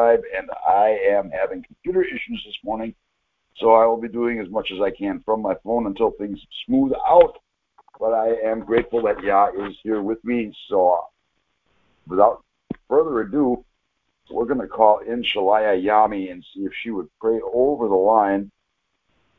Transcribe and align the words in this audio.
Scribe, 0.00 0.22
and 0.36 0.48
I 0.66 0.98
am 1.10 1.30
having 1.30 1.62
computer 1.62 2.02
issues 2.02 2.42
this 2.46 2.56
morning, 2.64 2.94
so 3.56 3.74
I 3.74 3.86
will 3.86 4.00
be 4.00 4.08
doing 4.08 4.40
as 4.40 4.48
much 4.48 4.70
as 4.72 4.80
I 4.80 4.90
can 4.90 5.20
from 5.24 5.42
my 5.42 5.54
phone 5.62 5.86
until 5.86 6.12
things 6.12 6.40
smooth 6.66 6.92
out. 7.06 7.38
But 7.98 8.14
I 8.14 8.28
am 8.48 8.60
grateful 8.60 9.02
that 9.02 9.22
Yah 9.22 9.48
is 9.66 9.76
here 9.82 10.00
with 10.00 10.24
me. 10.24 10.54
So, 10.68 11.00
without 12.08 12.42
further 12.88 13.20
ado, 13.20 13.62
we're 14.30 14.46
going 14.46 14.60
to 14.60 14.68
call 14.68 15.00
in 15.00 15.22
Shalaya 15.22 15.82
Yami 15.82 16.32
and 16.32 16.42
see 16.54 16.60
if 16.60 16.72
she 16.82 16.90
would 16.90 17.08
pray 17.20 17.38
over 17.52 17.86
the 17.88 17.94
line 17.94 18.50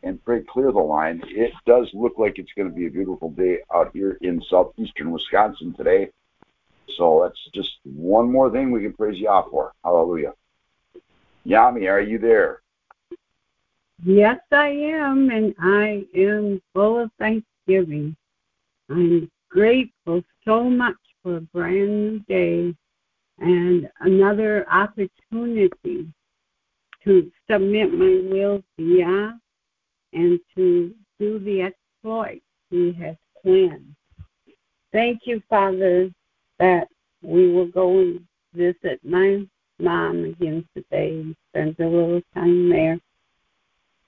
and 0.03 0.23
pray 0.23 0.41
clear 0.47 0.71
the 0.71 0.79
line. 0.79 1.23
It 1.25 1.53
does 1.65 1.89
look 1.93 2.19
like 2.19 2.37
it's 2.37 2.53
going 2.55 2.69
to 2.69 2.75
be 2.75 2.85
a 2.85 2.91
beautiful 2.91 3.31
day 3.31 3.59
out 3.73 3.91
here 3.93 4.17
in 4.21 4.43
southeastern 4.47 5.09
Wisconsin 5.09 5.73
today. 5.73 6.09
So 6.97 7.21
that's 7.23 7.49
just 7.55 7.79
one 7.83 8.31
more 8.31 8.51
thing 8.51 8.69
we 8.69 8.83
can 8.83 8.93
praise 8.93 9.17
Yah 9.17 9.43
for. 9.49 9.71
Hallelujah. 9.83 10.33
Yami, 11.45 11.89
are 11.89 12.01
you 12.01 12.19
there? 12.19 12.61
Yes, 14.03 14.39
I 14.51 14.67
am, 14.67 15.29
and 15.29 15.53
I 15.59 16.05
am 16.15 16.61
full 16.73 17.03
of 17.03 17.11
thanksgiving. 17.19 18.15
I'm 18.89 19.29
grateful 19.49 20.23
so 20.43 20.63
much 20.63 20.95
for 21.21 21.37
a 21.37 21.41
brand 21.41 21.89
new 21.89 22.19
day 22.27 22.75
and 23.39 23.89
another 23.99 24.65
opportunity 24.71 26.07
to 27.03 27.31
submit 27.49 27.93
my 27.93 28.21
will 28.29 28.63
to 28.77 28.83
Yah 28.83 29.31
and 30.13 30.39
to 30.55 30.93
do 31.19 31.39
the 31.39 31.61
exploit 31.63 32.41
He 32.69 32.93
has 32.93 33.15
planned. 33.41 33.95
Thank 34.91 35.21
you, 35.25 35.41
Father, 35.49 36.11
that 36.59 36.87
we 37.21 37.51
will 37.51 37.67
go 37.67 37.99
and 37.99 38.21
visit 38.53 38.99
my 39.03 39.45
mom 39.81 40.23
again 40.25 40.65
today 40.75 41.19
and 41.19 41.35
spend 41.49 41.75
a 41.79 41.83
little 41.83 42.21
time 42.33 42.69
there. 42.69 42.99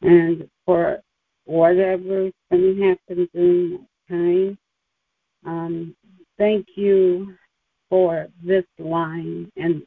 And 0.01 0.49
for 0.65 1.01
whatever 1.45 2.31
going 2.51 2.75
to 2.75 2.81
happen 2.81 3.29
during 3.33 3.71
that 3.71 3.87
time, 4.09 4.57
um, 5.45 5.95
thank 6.37 6.67
you 6.75 7.35
for 7.89 8.27
this 8.43 8.65
line 8.79 9.51
and 9.57 9.83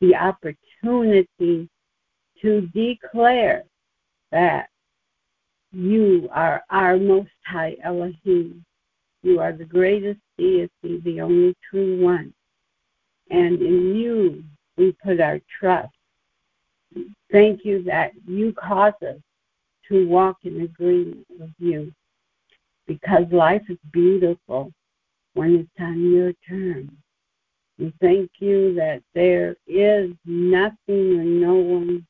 the 0.00 0.14
opportunity 0.14 1.68
to 2.42 2.60
declare 2.74 3.64
that 4.30 4.68
you 5.72 6.28
are 6.32 6.62
our 6.70 6.96
Most 6.96 7.30
High 7.44 7.76
Elohim. 7.82 8.64
You 9.22 9.40
are 9.40 9.52
the 9.52 9.64
greatest 9.64 10.20
deity, 10.38 11.00
the 11.04 11.20
only 11.20 11.54
true 11.70 12.02
one. 12.02 12.32
And 13.30 13.60
in 13.60 13.94
you 13.96 14.44
we 14.76 14.92
put 14.92 15.20
our 15.20 15.40
trust. 15.58 15.92
Thank 17.32 17.64
you 17.64 17.82
that 17.84 18.12
you 18.26 18.52
cause 18.52 18.94
us 19.02 19.16
to 19.88 20.06
walk 20.08 20.38
in 20.44 20.62
agreement 20.62 21.26
with 21.38 21.50
you 21.58 21.92
because 22.86 23.24
life 23.30 23.62
is 23.68 23.78
beautiful 23.92 24.72
when 25.34 25.56
it's 25.56 25.70
on 25.80 26.12
your 26.12 26.32
terms. 26.48 26.90
We 27.78 27.92
thank 28.00 28.30
you 28.38 28.74
that 28.74 29.02
there 29.14 29.56
is 29.66 30.12
nothing 30.24 31.18
or 31.18 31.24
no 31.24 31.54
one 31.54 32.06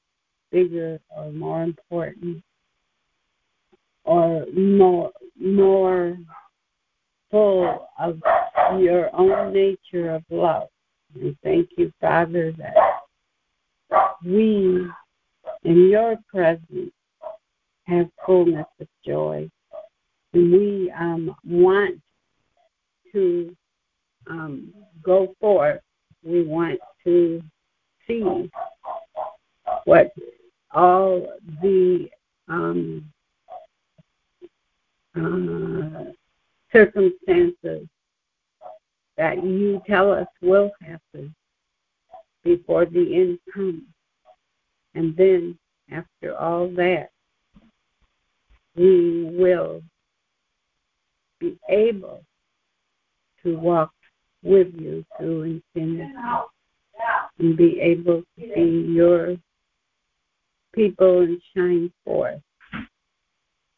bigger 0.52 1.00
or 1.16 1.32
more 1.32 1.62
important 1.64 2.42
or 4.04 4.46
more 4.54 5.10
more 5.38 6.16
full 7.30 7.88
of 7.98 8.20
your 8.78 9.10
own 9.14 9.52
nature 9.52 10.14
of 10.14 10.22
love. 10.30 10.68
And 11.20 11.36
thank 11.42 11.70
you, 11.76 11.92
Father, 12.00 12.52
that 12.52 12.74
we 14.24 14.86
in 15.64 15.88
your 15.90 16.16
presence 16.28 16.92
have 17.84 18.08
fullness 18.24 18.66
of 18.80 18.88
joy. 19.04 19.48
And 20.32 20.52
we 20.52 20.92
um, 20.98 21.34
want 21.44 22.00
to 23.12 23.56
um, 24.28 24.72
go 25.02 25.34
forth. 25.40 25.80
We 26.22 26.42
want 26.42 26.78
to 27.04 27.42
see 28.06 28.50
what 29.84 30.12
all 30.74 31.26
the 31.62 32.08
um, 32.48 33.10
uh, 35.16 36.12
circumstances 36.72 37.88
that 39.16 39.42
you 39.42 39.80
tell 39.86 40.12
us 40.12 40.26
will 40.42 40.70
happen 40.80 41.34
before 42.44 42.84
the 42.86 43.16
end 43.16 43.38
comes. 43.52 43.82
And 44.94 45.16
then, 45.16 45.58
after 45.90 46.36
all 46.36 46.68
that, 46.76 47.10
we 48.74 49.24
will 49.32 49.82
be 51.40 51.58
able 51.68 52.22
to 53.42 53.58
walk 53.58 53.92
with 54.42 54.68
you 54.74 55.04
through 55.18 55.60
infinity 55.74 56.12
and 57.38 57.56
be 57.56 57.80
able 57.80 58.22
to 58.38 58.54
be 58.54 58.92
your 58.92 59.36
people 60.74 61.20
and 61.20 61.40
shine 61.54 61.92
forth 62.04 62.40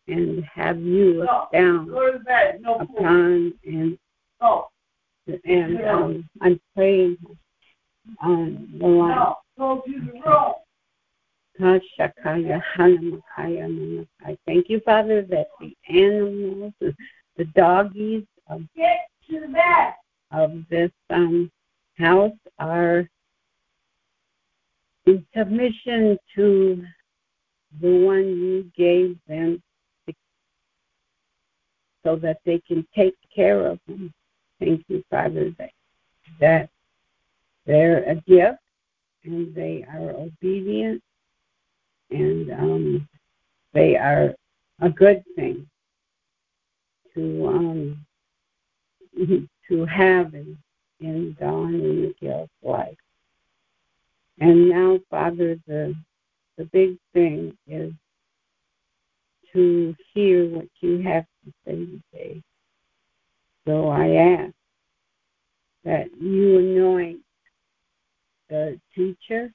and 0.08 0.44
have 0.44 0.80
you 0.80 1.20
look 1.20 1.52
down 1.52 1.90
upon 2.64 3.52
and 3.64 3.98
and 5.44 5.84
um, 5.84 6.28
I'm 6.40 6.60
praying 6.74 7.18
on 8.20 8.68
the 8.78 8.86
line. 8.86 9.34
Thank 14.46 14.68
you, 14.68 14.80
Father, 14.84 15.22
that 15.22 15.48
the 15.60 15.76
animals, 15.88 16.72
the 16.80 17.44
doggies 17.54 18.24
of, 18.48 18.62
of 20.30 20.52
this 20.70 20.90
um, 21.10 21.50
house 21.98 22.32
are 22.58 23.08
in 25.06 25.26
submission 25.36 26.18
to 26.36 26.84
the 27.80 27.90
one 28.04 28.24
you 28.24 28.70
gave 28.76 29.18
them 29.26 29.62
so 32.04 32.16
that 32.16 32.38
they 32.44 32.60
can 32.66 32.86
take 32.94 33.16
care 33.34 33.66
of 33.66 33.78
them. 33.86 34.12
Thank 34.60 34.84
you, 34.88 35.04
Father, 35.10 35.54
that, 35.58 35.70
that 36.40 36.70
they're 37.66 38.02
a 38.08 38.16
gift 38.16 38.58
and 39.24 39.54
they 39.54 39.84
are 39.92 40.10
obedient 40.10 41.02
and 42.10 42.50
um, 42.52 43.08
they 43.72 43.96
are 43.96 44.34
a 44.80 44.90
good 44.90 45.22
thing 45.36 45.66
to 47.14 47.46
um, 47.48 48.06
to 49.68 49.84
have 49.84 50.34
in, 50.34 50.56
in 51.00 51.36
Dawn 51.38 51.74
and 51.74 52.02
Miguel's 52.02 52.48
life. 52.62 52.96
And 54.40 54.68
now, 54.68 54.98
Father, 55.10 55.58
the 55.66 55.94
the 56.56 56.64
big 56.64 56.96
thing 57.12 57.56
is 57.66 57.92
to 59.52 59.94
hear 60.12 60.48
what 60.48 60.68
you 60.80 61.00
have 61.02 61.24
to 61.44 61.52
say 61.64 61.86
today. 62.12 62.42
So 63.68 63.88
I 63.90 64.08
ask 64.14 64.54
that 65.84 66.06
you 66.18 66.58
anoint 66.58 67.20
the 68.48 68.80
teacher, 68.94 69.52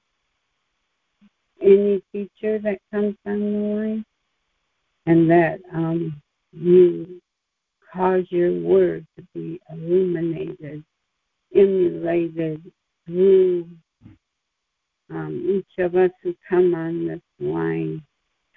any 1.60 2.00
teacher 2.12 2.60
that 2.60 2.78
comes 2.92 3.16
on 3.26 3.40
the 3.40 3.58
line, 3.58 4.04
and 5.06 5.28
that 5.28 5.58
um, 5.74 6.22
you 6.52 7.20
cause 7.92 8.24
your 8.30 8.52
word 8.52 9.04
to 9.16 9.26
be 9.34 9.60
illuminated, 9.68 10.84
emulated 11.52 12.62
through 13.06 13.66
um, 15.10 15.44
each 15.58 15.84
of 15.84 15.96
us 15.96 16.12
who 16.22 16.36
come 16.48 16.72
on 16.76 17.08
this 17.08 17.20
line 17.40 18.00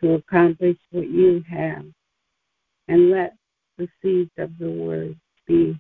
to 0.02 0.14
accomplish 0.14 0.78
what 0.92 1.10
you 1.10 1.44
have. 1.50 1.84
And 2.90 3.10
let 3.10 3.36
the 3.80 3.88
seeds 4.04 4.30
of 4.38 4.56
the 4.60 4.70
word 4.70 5.18
be 5.48 5.80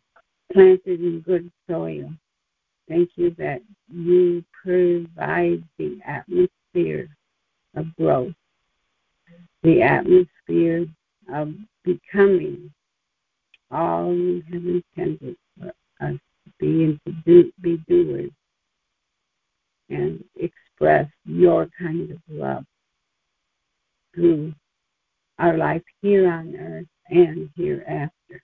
planted 0.54 1.02
in 1.02 1.22
good 1.22 1.52
soil. 1.69 2.10
Thank 2.88 3.10
you 3.16 3.36
that 3.38 3.62
you 3.90 4.44
provide 4.64 5.64
the 5.78 6.00
atmosphere 6.06 7.10
of 7.75 7.96
growth, 7.98 8.34
the 9.64 9.81
atmosphere 9.81 10.86
of 11.34 11.54
becoming 11.84 12.72
all 13.72 14.14
you 14.16 14.42
have 14.52 14.64
intended 14.66 15.36
for 15.60 15.68
us 16.00 16.16
to 16.46 16.52
be 16.60 16.84
and 16.86 17.00
to 17.06 17.12
do, 17.25 17.52
be 17.62 17.78
doers 17.90 18.31
and 19.90 20.24
express 20.36 21.10
your 21.25 21.68
kind 21.80 22.12
of 22.12 22.18
love 22.30 22.64
through 24.14 24.54
our 25.40 25.58
life 25.58 25.84
here 26.02 26.31
on 26.31 26.56
earth 26.56 26.88
and 27.10 27.50
hereafter. 27.56 28.42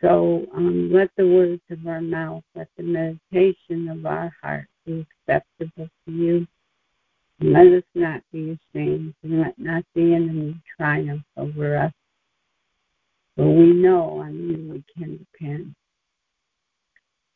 So 0.00 0.46
um, 0.54 0.90
let 0.92 1.10
the 1.16 1.26
words 1.26 1.60
of 1.70 1.86
our 1.86 2.00
mouth, 2.00 2.42
let 2.54 2.68
the 2.76 2.82
meditation 2.82 3.88
of 3.88 4.06
our 4.06 4.32
heart 4.42 4.66
be 4.86 5.06
acceptable 5.28 5.88
to 6.06 6.12
you. 6.12 6.46
Let 7.40 7.66
us 7.66 7.84
not 7.94 8.22
be 8.32 8.58
ashamed, 8.74 9.14
and 9.22 9.40
let 9.40 9.58
not 9.58 9.84
the 9.94 10.14
enemy 10.14 10.56
triumph 10.76 11.22
over 11.36 11.76
us. 11.76 11.92
For 13.36 13.46
we 13.54 13.72
know 13.72 14.20
on 14.20 14.34
you 14.34 14.72
we 14.72 14.84
can 14.96 15.18
depend. 15.18 15.74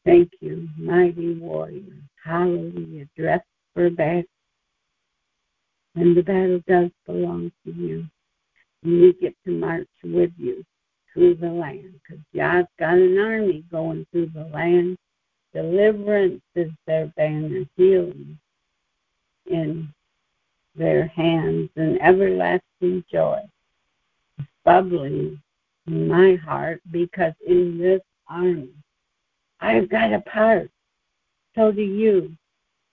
Thank 0.05 0.31
you, 0.41 0.69
mighty 0.79 1.35
warrior. 1.35 2.03
Hallelujah. 2.23 3.07
Dress 3.17 3.41
for 3.73 3.89
battle. 3.91 4.25
And 5.97 6.17
the 6.17 6.23
battle 6.23 6.61
does 6.67 6.91
belong 7.07 7.53
to 7.65 7.73
you. 7.73 8.05
And 8.83 9.01
we 9.01 9.13
get 9.15 9.35
to 9.45 9.51
march 9.51 9.89
with 10.03 10.33
you 10.37 10.65
through 11.15 11.37
the 11.37 11.49
land 11.49 11.95
because 12.03 12.23
God's 12.35 12.69
got 12.79 12.95
an 12.95 13.19
army 13.19 13.65
going 13.71 14.07
through 14.13 14.31
the 14.35 14.45
land. 14.53 14.99
Deliverance 15.55 16.43
is 16.57 16.71
their 16.87 17.07
banner, 17.17 17.65
healing 17.77 18.39
in 19.47 19.89
their 20.77 21.07
hands, 21.07 21.71
and 21.77 22.01
everlasting 22.03 23.05
joy 23.11 23.41
bubbling 24.65 25.41
in 25.87 26.09
my 26.09 26.35
heart 26.37 26.81
because 26.91 27.35
in 27.47 27.79
this 27.79 28.01
army 28.29 28.71
I've 29.61 29.89
got 29.89 30.13
a 30.13 30.21
part. 30.21 30.71
So 31.55 31.71
do 31.71 31.83
you. 31.83 32.37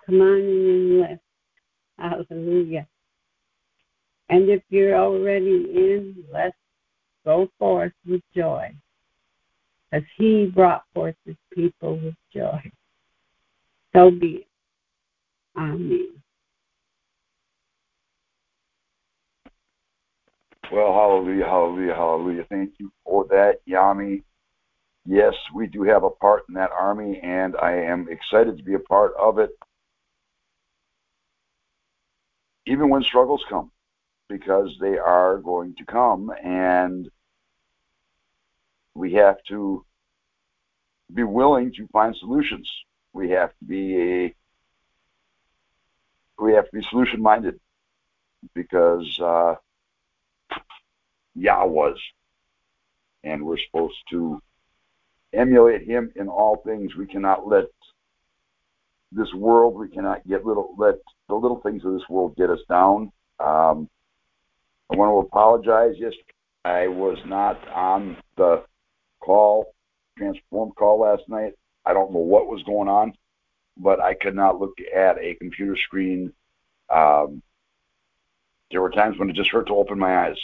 Come 0.06 0.22
on 0.22 0.38
and 0.38 1.02
enlist. 1.02 1.22
Hallelujah. 1.98 2.88
And 4.30 4.50
if 4.50 4.62
you're 4.70 4.96
already 4.96 5.66
in, 5.76 6.24
let's 6.32 6.56
go 7.26 7.50
forth 7.60 7.94
with 8.08 8.22
joy. 8.36 8.74
As 9.92 10.04
he 10.18 10.46
brought 10.46 10.84
forth 10.94 11.16
his 11.26 11.36
people 11.54 11.98
with 12.00 12.16
joy. 12.34 12.62
So 13.94 14.10
be 14.10 14.28
it. 14.28 14.48
Amen. 15.58 16.08
Well, 20.72 20.94
hallelujah, 20.94 21.44
hallelujah, 21.46 21.94
hallelujah. 21.94 22.46
Thank 22.50 22.76
you 22.78 22.92
for 23.04 23.26
that, 23.26 23.60
Yami. 23.68 24.24
Yes, 25.06 25.34
we 25.54 25.68
do 25.68 25.84
have 25.84 26.04
a 26.04 26.10
part 26.10 26.44
in 26.48 26.54
that 26.54 26.70
army, 26.78 27.20
and 27.22 27.58
I 27.58 27.74
am 27.74 28.08
excited 28.10 28.58
to 28.58 28.64
be 28.64 28.76
a 28.76 28.80
part 28.80 29.14
of 29.20 29.40
it, 29.40 29.50
even 32.66 32.88
when 32.90 33.04
struggles 33.04 33.44
come, 33.50 33.72
because 34.32 34.74
they 34.80 34.98
are 34.98 35.38
going 35.40 35.76
to 35.76 35.86
come, 35.86 36.32
and 36.42 37.12
we 38.96 39.14
have 39.14 39.36
to 39.50 39.86
be 41.14 41.24
willing 41.24 41.74
to 41.74 41.86
find 41.88 42.16
solutions. 42.16 42.72
We 43.12 43.32
have 43.32 43.50
to 43.50 43.66
be 43.66 43.98
a 43.98 44.36
we 46.42 46.54
have 46.54 46.66
to 46.66 46.78
be 46.78 46.86
solution 46.90 47.22
minded 47.22 47.60
because 48.56 49.20
uh, 49.20 49.56
Yah 51.36 51.66
was, 51.66 51.98
and 53.24 53.46
we're 53.46 53.60
supposed 53.68 53.98
to 54.12 54.42
emulate 55.34 55.84
Him 55.84 56.12
in 56.16 56.30
all 56.30 56.56
things. 56.66 56.96
We 56.96 57.06
cannot 57.06 57.48
let 57.48 57.66
this 59.12 59.32
world, 59.34 59.76
we 59.76 59.90
cannot 59.90 60.26
get 60.26 60.46
little 60.46 60.74
let 60.78 60.96
the 61.28 61.36
little 61.36 61.60
things 61.60 61.84
of 61.84 61.94
this 61.94 62.08
world 62.10 62.38
get 62.38 62.50
us 62.50 62.62
down. 62.70 63.12
Um, 63.40 63.90
I 64.92 64.96
want 64.96 65.12
to 65.12 65.28
apologize. 65.28 65.96
Yes, 65.98 66.14
I 66.66 66.88
was 66.88 67.18
not 67.26 67.66
on 67.70 68.18
the 68.36 68.64
call, 69.22 69.74
transform 70.18 70.72
call 70.72 71.00
last 71.00 71.24
night. 71.30 71.54
I 71.86 71.94
don't 71.94 72.12
know 72.12 72.20
what 72.20 72.48
was 72.48 72.62
going 72.64 72.90
on, 72.90 73.14
but 73.78 74.02
I 74.02 74.14
could 74.16 74.36
not 74.36 74.60
look 74.60 74.74
at 74.94 75.18
a 75.18 75.36
computer 75.36 75.78
screen. 75.78 76.34
Um, 76.94 77.42
there 78.70 78.82
were 78.82 78.90
times 78.90 79.18
when 79.18 79.30
it 79.30 79.36
just 79.36 79.50
hurt 79.50 79.68
to 79.68 79.76
open 79.76 79.98
my 79.98 80.28
eyes. 80.28 80.38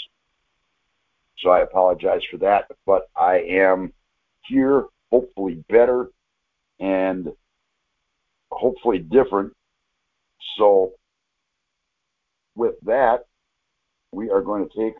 So 1.39 1.49
I 1.49 1.61
apologize 1.61 2.21
for 2.31 2.37
that, 2.37 2.71
but 2.85 3.09
I 3.15 3.39
am 3.39 3.93
here, 4.47 4.85
hopefully 5.11 5.63
better 5.69 6.09
and 6.79 7.27
hopefully 8.51 8.99
different. 8.99 9.53
So 10.57 10.93
with 12.55 12.75
that, 12.83 13.25
we 14.17 14.31
are 14.31 14.41
going 14.41 14.67
to 14.67 14.75
take 14.75 14.95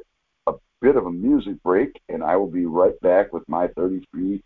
a 0.46 0.54
bit 0.80 0.96
of 0.96 1.08
a 1.08 1.12
music 1.12 1.56
break, 1.64 2.00
and 2.08 2.24
I 2.24 2.36
will 2.36 2.52
be 2.52 2.68
right 2.68 2.98
back 3.02 3.34
with 3.34 3.42
my 3.50 3.68
33. 3.70 4.44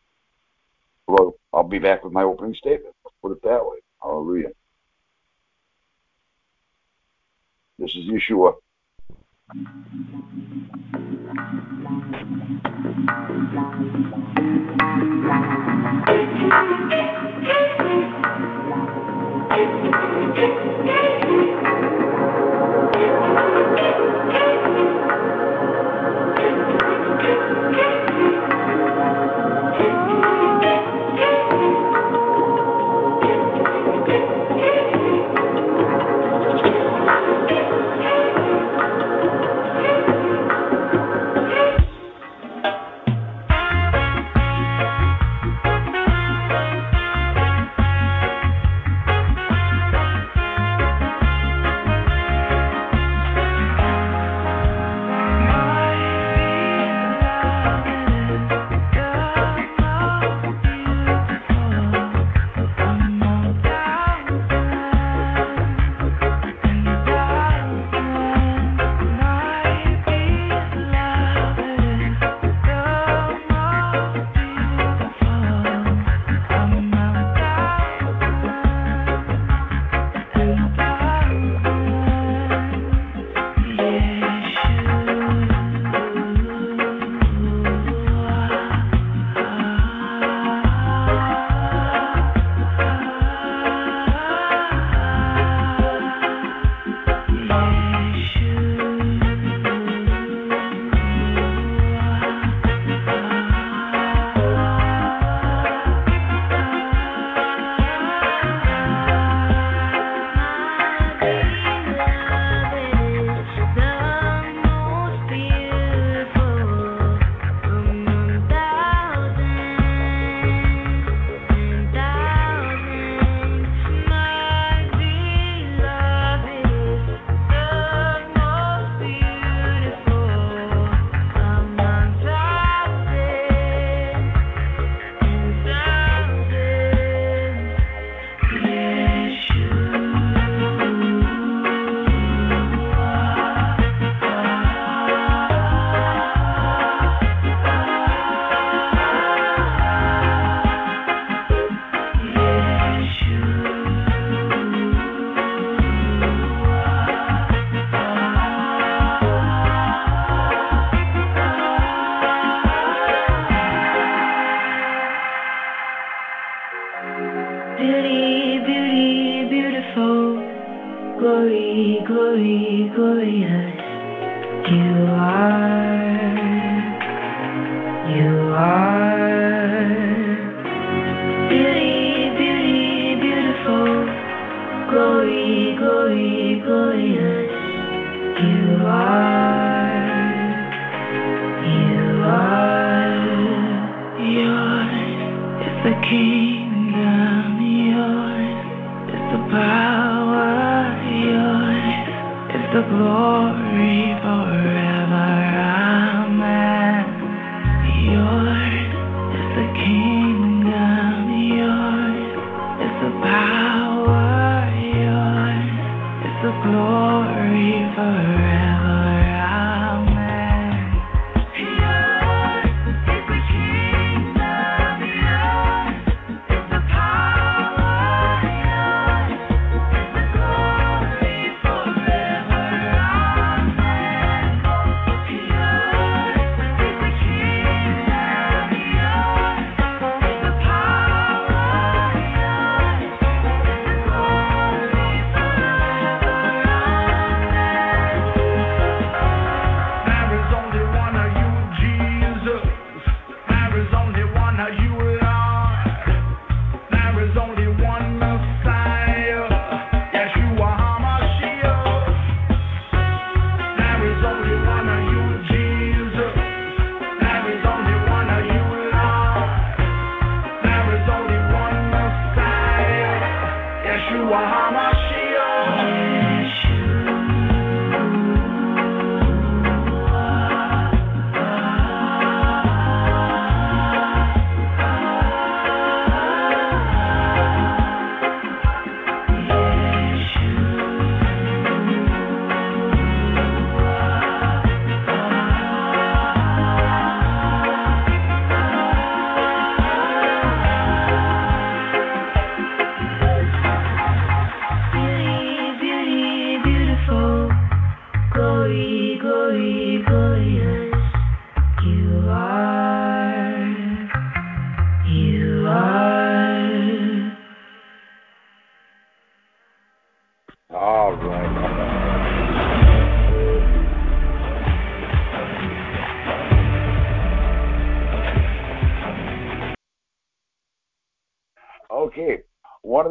Well, 1.07 1.35
I'll 1.53 1.63
be 1.63 1.77
back 1.77 2.05
with 2.05 2.13
my 2.13 2.23
opening 2.23 2.55
statement. 2.55 2.95
Let's 3.03 3.15
put 3.21 3.33
it 3.33 3.43
that 3.43 3.65
way. 3.65 3.79
Hallelujah. 4.01 4.51
This 7.77 7.93
is 7.95 8.05
Yeshua. 8.05 8.55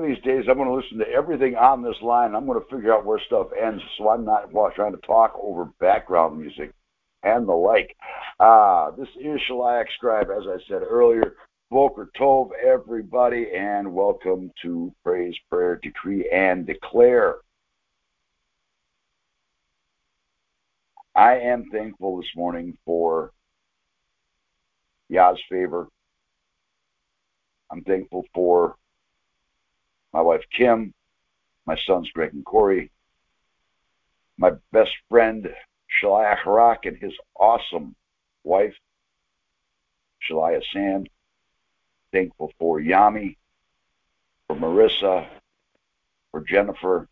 of 0.02 0.08
these 0.08 0.22
days, 0.24 0.44
I'm 0.48 0.56
going 0.56 0.68
to 0.68 0.74
listen 0.74 0.98
to 0.98 1.08
everything 1.08 1.56
on 1.56 1.82
this 1.82 2.00
line. 2.02 2.34
I'm 2.34 2.46
going 2.46 2.60
to 2.60 2.74
figure 2.74 2.92
out 2.94 3.04
where 3.04 3.20
stuff 3.26 3.48
ends, 3.60 3.82
so 3.98 4.08
I'm 4.08 4.24
not 4.24 4.50
trying 4.74 4.92
to 4.92 5.06
talk 5.06 5.38
over 5.40 5.66
background 5.80 6.38
music 6.38 6.72
and 7.22 7.48
the 7.48 7.52
like. 7.52 7.96
Uh, 8.38 8.90
this 8.92 9.08
is 9.20 9.40
Shalayak 9.48 9.86
Scribe, 9.96 10.28
as 10.30 10.44
I 10.46 10.58
said 10.68 10.82
earlier. 10.82 11.34
Boker 11.70 12.10
Tov, 12.18 12.50
everybody, 12.64 13.48
and 13.54 13.92
welcome 13.92 14.50
to 14.62 14.92
Praise, 15.04 15.36
Prayer, 15.48 15.78
Decree, 15.82 16.28
and 16.32 16.66
Declare. 16.66 17.36
I 21.14 21.38
am 21.38 21.66
thankful 21.70 22.16
this 22.16 22.30
morning 22.34 22.76
for 22.84 23.32
Yah's 25.08 25.40
favor. 25.48 25.88
I'm 27.70 27.84
thankful 27.84 28.24
for 28.34 28.76
my 30.12 30.20
wife 30.20 30.44
Kim, 30.50 30.92
my 31.66 31.76
sons 31.76 32.10
Greg 32.12 32.32
and 32.34 32.44
Corey, 32.44 32.90
my 34.36 34.52
best 34.72 34.92
friend 35.08 35.48
Shalaya 36.02 36.36
Harak 36.38 36.86
and 36.86 36.96
his 36.96 37.12
awesome 37.38 37.94
wife 38.44 38.74
Shalaya 40.28 40.62
Sand. 40.72 41.08
Thankful 42.12 42.52
for 42.58 42.80
Yami, 42.80 43.36
for 44.46 44.56
Marissa, 44.56 45.28
for 46.32 46.40
Jennifer. 46.40 47.08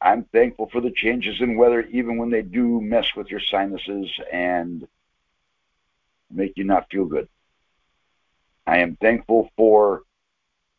I'm 0.00 0.24
thankful 0.32 0.70
for 0.72 0.80
the 0.80 0.90
changes 0.90 1.40
in 1.40 1.58
weather, 1.58 1.82
even 1.82 2.16
when 2.16 2.30
they 2.30 2.40
do 2.40 2.80
mess 2.80 3.14
with 3.14 3.30
your 3.30 3.40
sinuses 3.40 4.10
and 4.32 4.88
make 6.30 6.54
you 6.56 6.64
not 6.64 6.90
feel 6.90 7.04
good. 7.04 7.28
I 8.66 8.78
am 8.78 8.96
thankful 8.96 9.50
for 9.56 10.02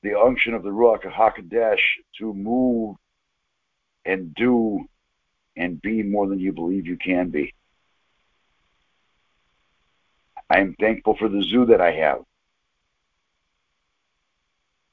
the 0.03 0.19
unction 0.19 0.53
of 0.53 0.63
the 0.63 0.69
Ruach 0.69 1.03
HaKodesh 1.03 1.81
to 2.17 2.33
move 2.33 2.95
and 4.05 4.33
do 4.33 4.85
and 5.55 5.81
be 5.81 6.01
more 6.03 6.27
than 6.27 6.39
you 6.39 6.53
believe 6.53 6.87
you 6.87 6.97
can 6.97 7.29
be. 7.29 7.53
I 10.49 10.59
am 10.59 10.75
thankful 10.79 11.15
for 11.15 11.29
the 11.29 11.43
zoo 11.43 11.65
that 11.67 11.81
I 11.81 11.91
have. 11.91 12.23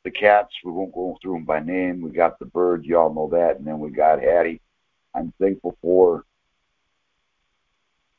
The 0.04 0.10
cats, 0.10 0.54
we 0.64 0.70
won't 0.70 0.94
go 0.94 1.18
through 1.20 1.34
them 1.34 1.44
by 1.44 1.60
name. 1.60 2.00
We 2.00 2.10
got 2.10 2.38
the 2.38 2.46
bird, 2.46 2.84
you 2.84 2.98
all 2.98 3.12
know 3.12 3.28
that, 3.36 3.56
and 3.56 3.66
then 3.66 3.78
we 3.78 3.90
got 3.90 4.22
Hattie. 4.22 4.60
I'm 5.14 5.32
thankful 5.40 5.76
for 5.82 6.24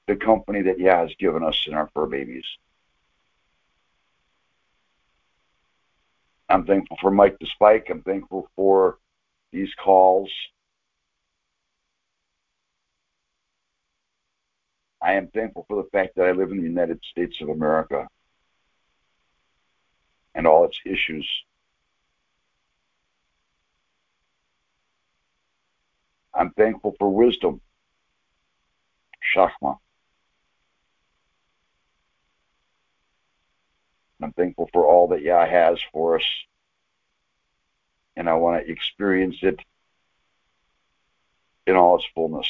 the 0.08 0.16
company 0.16 0.64
that 0.64 0.80
Yah 0.80 1.04
has 1.04 1.16
given 1.16 1.44
us 1.44 1.66
in 1.68 1.74
our 1.74 1.90
fur 1.94 2.08
babies. 2.08 2.46
I'm 6.50 6.66
thankful 6.66 6.98
for 7.00 7.12
Mike 7.12 7.38
the 7.40 7.46
Spike. 7.46 7.88
I'm 7.90 8.02
thankful 8.02 8.50
for 8.56 8.98
these 9.52 9.70
calls. 9.84 10.32
I 15.02 15.14
am 15.14 15.28
thankful 15.28 15.66
for 15.68 15.82
the 15.82 15.90
fact 15.92 16.16
that 16.16 16.26
I 16.26 16.32
live 16.32 16.52
in 16.52 16.58
the 16.58 16.64
United 16.64 17.00
States 17.12 17.38
of 17.42 17.50
America 17.50 18.08
and 20.36 20.48
all 20.48 20.66
its 20.66 20.80
issues. 20.86 21.28
I'm 26.34 26.52
thankful 26.52 26.96
for 26.98 27.10
wisdom, 27.10 27.62
Shachma. 29.36 29.78
I'm 34.22 34.34
thankful 34.34 34.70
for 34.74 34.86
all 34.86 35.08
that 35.10 35.22
Yah 35.22 35.46
has 35.46 35.80
for 35.94 36.18
us, 36.18 36.26
and 38.16 38.30
I 38.30 38.34
want 38.34 38.66
to 38.66 38.72
experience 38.72 39.38
it 39.42 39.60
in 41.66 41.76
all 41.76 41.98
its 41.98 42.06
fullness. 42.14 42.48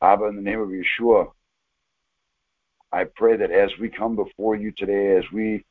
Abba, 0.00 0.24
in 0.26 0.36
the 0.36 0.42
name 0.42 0.60
of 0.60 0.68
Yeshua, 0.68 1.30
I 2.90 3.04
pray 3.04 3.36
that 3.36 3.50
as 3.50 3.78
we 3.78 3.88
come 3.88 4.16
before 4.16 4.56
you 4.56 4.72
today, 4.72 5.16
as 5.16 5.30
we 5.30 5.64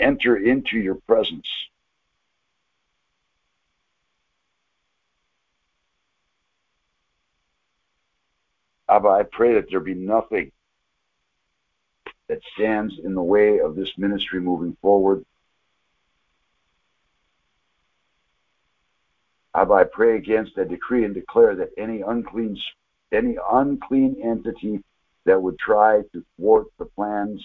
enter 0.00 0.36
into 0.36 0.78
your 0.78 0.96
presence, 1.06 1.48
Abba, 8.88 9.08
I 9.08 9.22
pray 9.24 9.54
that 9.54 9.68
there 9.70 9.80
be 9.80 9.94
nothing 9.94 10.52
that 12.28 12.40
stands 12.54 12.94
in 13.02 13.14
the 13.14 13.22
way 13.22 13.58
of 13.58 13.76
this 13.76 13.96
ministry 13.98 14.40
moving 14.40 14.76
forward. 14.80 15.24
Abba, 19.54 19.72
I 19.72 19.84
pray 19.84 20.16
against, 20.16 20.58
I 20.58 20.64
decree 20.64 21.04
and 21.04 21.14
declare 21.14 21.54
that 21.56 21.70
any 21.78 22.02
unclean, 22.02 22.58
any 23.10 23.36
unclean 23.52 24.16
entity 24.22 24.82
that 25.24 25.40
would 25.40 25.58
try 25.58 26.02
to 26.12 26.24
thwart 26.36 26.66
the 26.78 26.84
plans, 26.84 27.44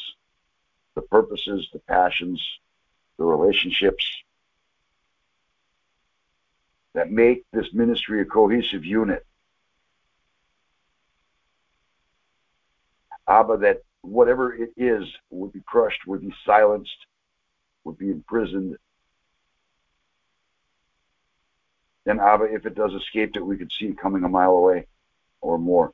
the 0.95 1.01
purposes, 1.01 1.67
the 1.73 1.79
passions, 1.79 2.41
the 3.17 3.23
relationships 3.23 4.05
that 6.93 7.11
make 7.11 7.45
this 7.51 7.73
ministry 7.73 8.21
a 8.21 8.25
cohesive 8.25 8.85
unit. 8.85 9.25
Abba, 13.31 13.57
that 13.57 13.83
whatever 14.01 14.53
it 14.53 14.71
is 14.75 15.05
would 15.29 15.53
be 15.53 15.61
crushed, 15.65 16.05
would 16.05 16.21
be 16.21 16.33
silenced, 16.45 17.05
would 17.85 17.97
be 17.97 18.09
imprisoned. 18.09 18.75
Then, 22.03 22.19
Abba, 22.19 22.45
if 22.53 22.65
it 22.65 22.75
does 22.75 22.93
escape, 22.93 23.33
that 23.33 23.45
we 23.45 23.57
could 23.57 23.71
see 23.71 23.85
it 23.85 23.97
coming 23.97 24.23
a 24.25 24.29
mile 24.29 24.51
away 24.51 24.87
or 25.39 25.57
more. 25.57 25.93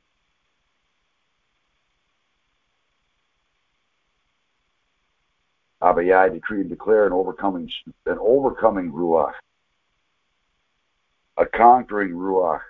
Abba, 5.80 6.12
I 6.12 6.28
decree 6.28 6.62
and 6.62 6.68
declare 6.68 7.06
an 7.06 7.12
overcoming, 7.12 7.70
an 8.06 8.18
overcoming 8.20 8.90
ruach, 8.90 9.34
a 11.36 11.46
conquering 11.46 12.10
ruach, 12.10 12.62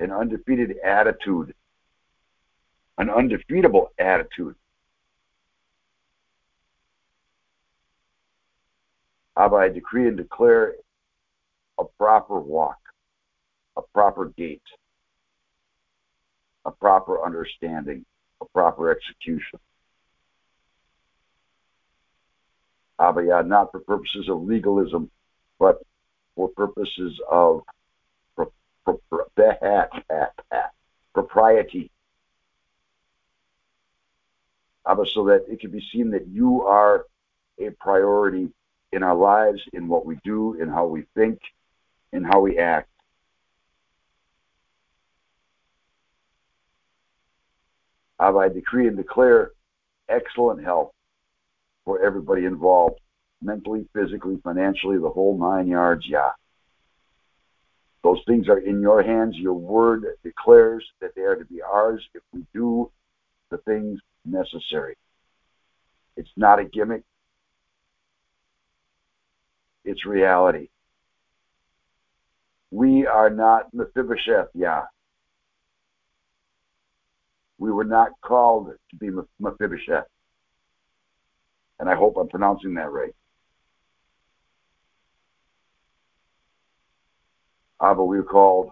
an 0.00 0.10
undefeated 0.10 0.76
attitude, 0.84 1.54
an 3.00 3.08
undefeatable 3.08 3.88
attitude. 3.98 4.54
Abba, 9.38 9.56
I 9.56 9.68
decree 9.70 10.06
and 10.06 10.18
declare 10.18 10.74
a 11.78 11.84
proper 11.98 12.38
walk, 12.38 12.76
a 13.78 13.80
proper 13.94 14.26
gait, 14.36 14.60
a 16.66 16.70
proper 16.70 17.24
understanding, 17.24 18.04
a 18.42 18.44
proper 18.44 18.90
execution. 18.90 19.58
Abba, 23.00 23.24
yeah, 23.26 23.40
not 23.40 23.72
for 23.72 23.80
purposes 23.80 24.28
of 24.28 24.42
legalism, 24.42 25.10
but 25.58 25.78
for 26.36 26.48
purposes 26.48 27.18
of 27.30 27.62
pro- 28.36 28.52
pro- 28.84 29.00
pro- 29.08 30.26
propriety. 31.14 31.90
Abba, 34.86 35.04
so 35.06 35.24
that 35.26 35.44
it 35.48 35.60
can 35.60 35.70
be 35.70 35.84
seen 35.92 36.10
that 36.10 36.26
you 36.28 36.62
are 36.62 37.06
a 37.58 37.70
priority 37.70 38.48
in 38.92 39.02
our 39.02 39.14
lives, 39.14 39.60
in 39.72 39.88
what 39.88 40.06
we 40.06 40.18
do, 40.24 40.54
in 40.54 40.68
how 40.68 40.86
we 40.86 41.04
think, 41.14 41.38
in 42.12 42.24
how 42.24 42.40
we 42.40 42.58
act. 42.58 42.88
Abba, 48.18 48.38
I 48.38 48.48
decree 48.48 48.88
and 48.88 48.96
declare 48.96 49.52
excellent 50.08 50.62
health 50.62 50.92
for 51.84 52.02
everybody 52.02 52.44
involved, 52.44 53.00
mentally, 53.40 53.86
physically, 53.94 54.38
financially, 54.42 54.98
the 54.98 55.08
whole 55.08 55.38
nine 55.38 55.68
yards, 55.68 56.06
yeah. 56.06 56.30
Those 58.02 58.20
things 58.26 58.48
are 58.48 58.58
in 58.58 58.80
your 58.80 59.02
hands. 59.02 59.36
Your 59.36 59.54
word 59.54 60.04
declares 60.22 60.84
that 61.00 61.14
they 61.14 61.22
are 61.22 61.36
to 61.36 61.44
be 61.44 61.60
ours 61.62 62.02
if 62.14 62.22
we 62.32 62.44
do 62.54 62.90
the 63.50 63.58
things 63.58 64.00
necessary. 64.30 64.96
It's 66.16 66.30
not 66.36 66.58
a 66.58 66.64
gimmick. 66.64 67.02
It's 69.84 70.04
reality. 70.04 70.68
We 72.70 73.06
are 73.06 73.30
not 73.30 73.72
Mephibosheth, 73.72 74.48
yeah. 74.54 74.82
We 77.58 77.70
were 77.72 77.84
not 77.84 78.12
called 78.22 78.72
to 78.90 78.96
be 78.96 79.10
Mephibosheth. 79.40 80.06
And 81.78 81.88
I 81.88 81.94
hope 81.94 82.16
I'm 82.16 82.28
pronouncing 82.28 82.74
that 82.74 82.90
right. 82.90 83.14
Ah, 87.80 87.90
Abba, 87.90 88.04
we 88.04 88.18
were 88.18 88.22
called 88.22 88.70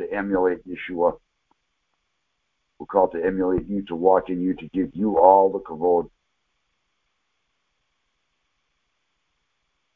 to 0.00 0.12
emulate 0.12 0.58
Yeshua. 0.66 1.18
We're 2.78 2.86
called 2.86 3.12
to 3.12 3.24
emulate 3.24 3.66
you, 3.66 3.82
to 3.82 3.96
walk 3.96 4.28
in 4.28 4.40
you, 4.40 4.54
to 4.54 4.68
give 4.68 4.90
you 4.94 5.18
all 5.18 5.50
the 5.50 5.58
kavod. 5.58 6.10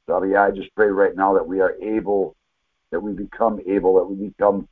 Abba, 0.09 0.37
I 0.38 0.51
just 0.51 0.75
pray 0.75 0.88
right 0.88 1.16
now 1.16 1.35
that 1.35 1.47
we 1.47 1.61
are 1.61 1.75
able, 1.81 2.37
that 2.90 3.01
we 3.01 3.12
become 3.12 3.61
able, 3.66 3.95
that 3.95 4.05
we 4.05 4.29
become 4.29 4.68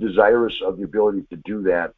desirous 0.00 0.54
of 0.64 0.78
the 0.78 0.84
ability 0.84 1.22
to 1.30 1.36
do 1.36 1.62
that, 1.62 1.92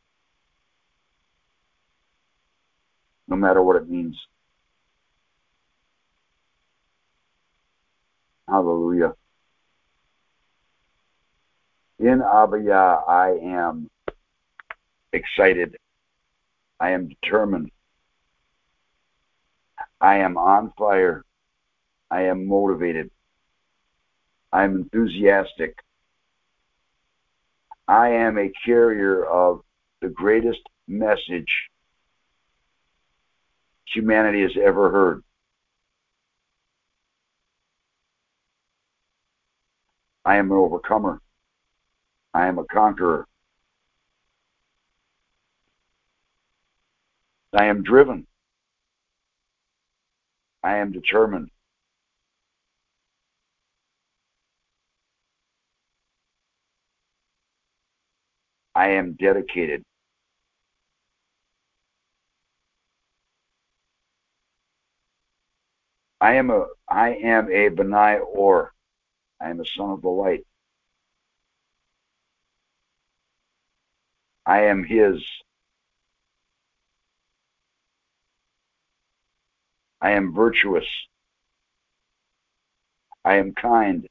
no 3.27 3.37
matter 3.37 3.63
what 3.63 3.77
it 3.77 3.89
means. 3.89 4.19
Hallelujah. 8.49 9.15
In 11.99 12.21
Abaya, 12.21 13.09
I 13.09 13.39
am 13.43 13.89
excited. 15.13 15.77
I 16.81 16.91
am 16.91 17.09
determined. 17.09 17.71
I 20.01 20.19
am 20.19 20.37
on 20.37 20.73
fire. 20.79 21.25
I 22.11 22.23
am 22.23 22.47
motivated. 22.47 23.11
I 24.53 24.65
am 24.65 24.77
enthusiastic. 24.77 25.77
I 27.87 28.11
am 28.11 28.39
a 28.39 28.53
carrier 28.65 29.25
of 29.25 29.63
the 30.01 30.09
greatest 30.09 30.61
message 30.87 31.71
humanity 33.93 34.43
has 34.43 34.57
ever 34.63 34.91
heard. 34.91 35.23
I 40.25 40.37
am 40.37 40.53
an 40.53 40.59
overcomer. 40.59 41.21
I 42.35 42.47
am 42.47 42.59
a 42.59 42.65
conqueror. 42.65 43.27
I 47.55 47.67
am 47.67 47.83
driven. 47.83 48.27
I 50.63 50.77
am 50.79 50.93
determined. 50.93 51.51
I 58.75 58.91
am 58.91 59.15
dedicated. 59.15 59.85
I 66.21 66.35
am 66.35 66.51
a 66.51 66.67
I 66.89 67.11
am 67.15 67.51
a 67.51 67.71
Benai 67.71 68.21
Or. 68.25 68.73
I 69.41 69.51
am 69.51 69.61
a 69.61 69.65
son 69.65 69.91
of 69.91 70.03
the 70.03 70.09
light. 70.09 70.47
I 74.47 74.63
am 74.65 74.85
his. 74.85 75.25
I 80.01 80.13
am 80.13 80.33
virtuous. 80.35 80.87
I 83.25 83.37
am 83.37 83.53
kind. 83.53 84.09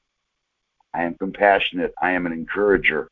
I 0.94 1.04
am 1.04 1.16
compassionate. 1.16 1.94
I 2.02 2.12
am 2.12 2.26
an 2.26 2.34
encourager. 2.34 3.10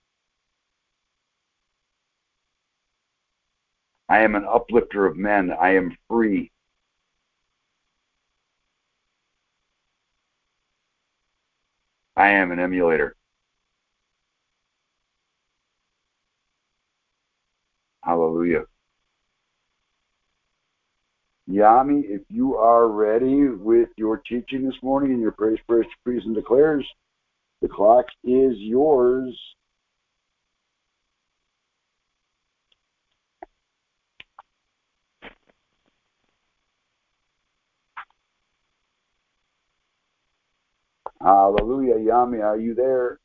I 4.10 4.20
am 4.20 4.36
an 4.36 4.46
uplifter 4.46 5.06
of 5.06 5.18
men. 5.18 5.52
I 5.52 5.76
am 5.76 5.98
free. 6.10 6.52
I 12.16 12.30
am 12.30 12.52
an 12.52 12.60
emulator. 12.60 13.16
Hallelujah. 18.04 18.66
Yami, 21.50 22.04
if 22.06 22.22
you 22.30 22.56
are 22.56 22.88
ready 22.88 23.50
with 23.50 23.90
your 23.98 24.18
teaching 24.18 24.66
this 24.66 24.82
morning 24.82 25.12
and 25.12 25.22
your 25.22 25.32
praise, 25.34 25.60
praise, 25.68 25.86
praise, 26.04 26.22
and 26.26 26.36
declares, 26.36 26.86
the 27.62 27.68
clock 27.70 28.06
is 28.24 28.56
yours. 28.58 29.38
Hallelujah. 41.22 41.96
Yami, 41.96 42.44
are 42.44 42.60
you 42.60 42.76
there? 42.76 43.20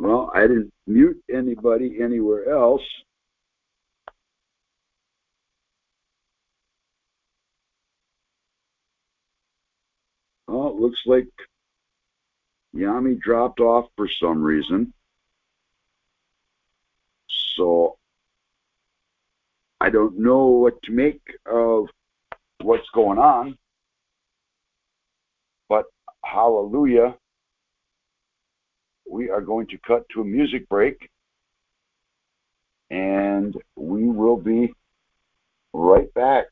Well, 0.00 0.30
I 0.34 0.46
didn't 0.46 0.72
mute 0.86 1.22
anybody 1.30 1.98
anywhere 2.00 2.48
else. 2.50 2.80
It 10.48 10.52
looks 10.52 11.02
like 11.04 11.28
Yami 12.74 13.20
dropped 13.20 13.60
off 13.60 13.90
for 13.94 14.08
some 14.08 14.42
reason. 14.42 14.94
So 17.56 17.98
I 19.82 19.90
don't 19.90 20.18
know 20.18 20.46
what 20.46 20.82
to 20.84 20.92
make 20.92 21.20
of 21.44 21.88
what's 22.62 22.88
going 22.94 23.18
on. 23.18 23.58
But 25.68 25.84
hallelujah. 26.24 27.19
We 29.10 29.28
are 29.28 29.40
going 29.40 29.66
to 29.68 29.78
cut 29.78 30.08
to 30.10 30.20
a 30.20 30.24
music 30.24 30.68
break 30.68 31.10
and 32.90 33.56
we 33.74 34.08
will 34.08 34.36
be 34.36 34.72
right 35.72 36.12
back. 36.14 36.44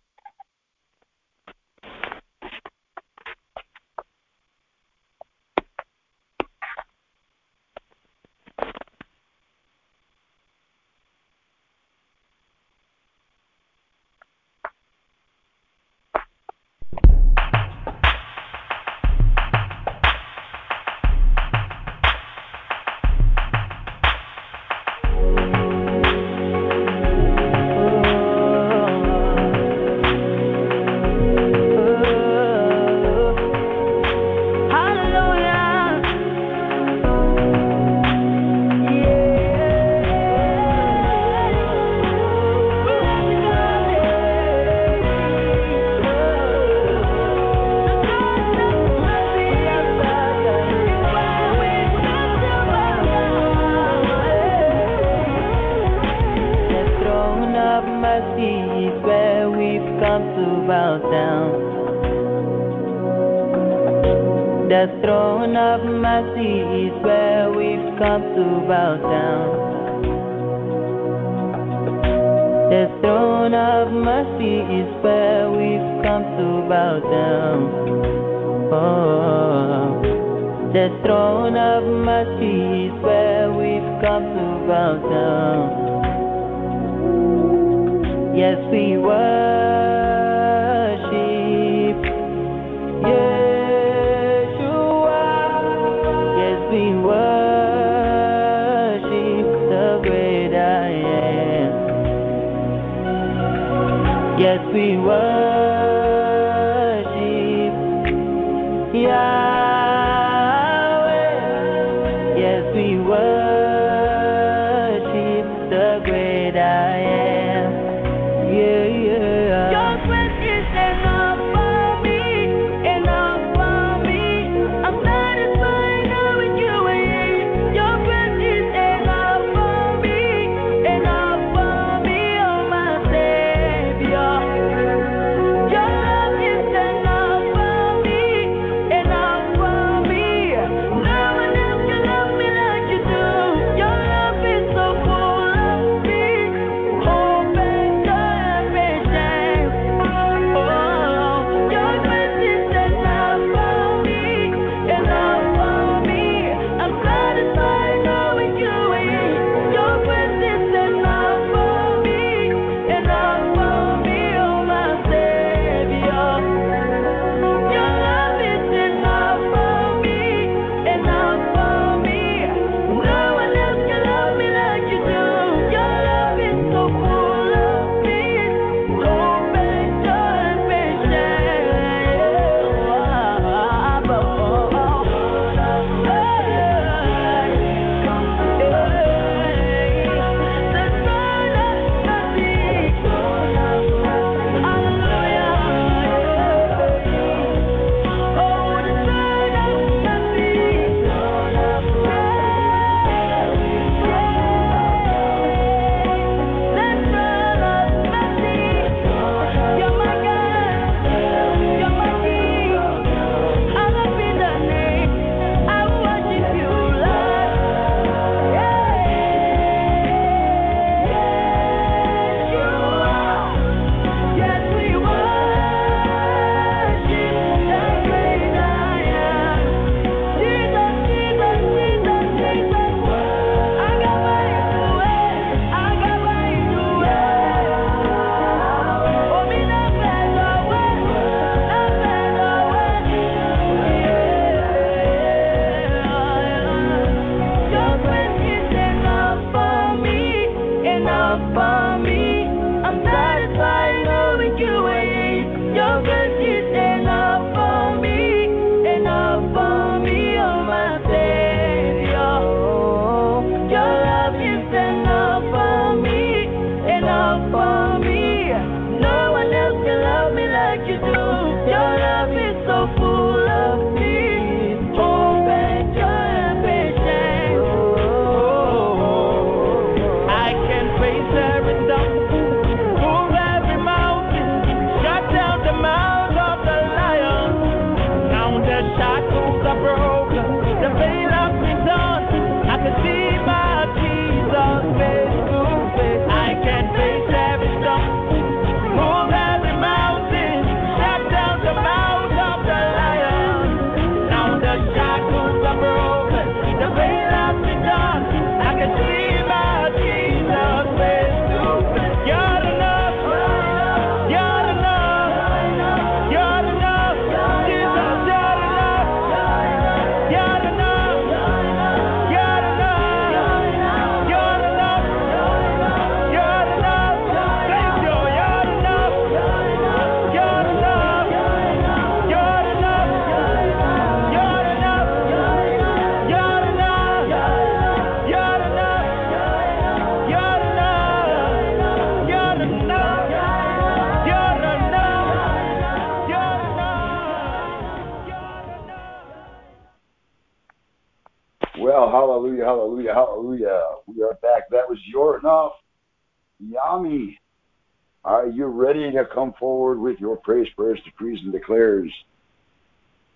Come 359.24 359.52
forward 359.58 359.98
with 359.98 360.18
your 360.20 360.36
praise, 360.36 360.68
prayers, 360.76 361.00
decrees, 361.04 361.40
and 361.42 361.52
declares 361.52 362.12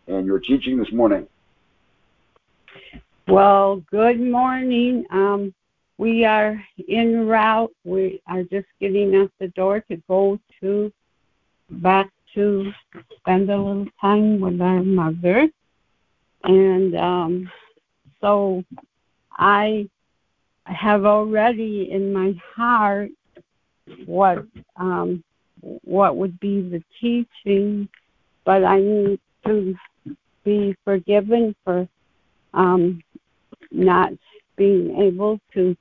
and 0.06 0.26
your 0.26 0.38
teaching 0.38 0.78
this 0.78 0.92
morning? 0.92 1.26
Well, 3.28 3.82
good 3.90 4.20
morning. 4.20 5.04
Um, 5.10 5.54
we 5.98 6.24
are 6.24 6.62
en 6.88 7.26
route. 7.26 7.72
We 7.84 8.20
are 8.26 8.42
just 8.42 8.66
getting 8.80 9.14
out 9.14 9.30
the 9.38 9.48
door 9.48 9.80
to 9.88 9.96
go 10.08 10.38
to 10.60 10.92
back 11.70 12.10
to 12.34 12.72
spend 13.16 13.50
a 13.50 13.56
little 13.56 13.86
time 14.00 14.40
with 14.40 14.60
our 14.60 14.82
mother. 14.82 15.48
And 16.44 16.96
um, 16.96 17.50
so 18.20 18.64
I 19.32 19.88
have 20.64 21.04
already 21.04 21.90
in 21.90 22.12
my 22.12 22.34
heart 22.56 23.10
what 24.06 24.44
um, 24.76 25.22
what 25.62 26.16
would 26.16 26.38
be 26.40 26.60
the 26.60 26.82
teaching, 27.00 27.88
but 28.44 28.64
I 28.64 28.80
need 28.80 29.20
to 29.46 29.74
be 30.44 30.76
forgiven 30.84 31.54
for 31.64 31.88
um, 32.52 33.02
not 33.70 34.12
being 34.56 35.00
able 35.00 35.40
to 35.54 35.76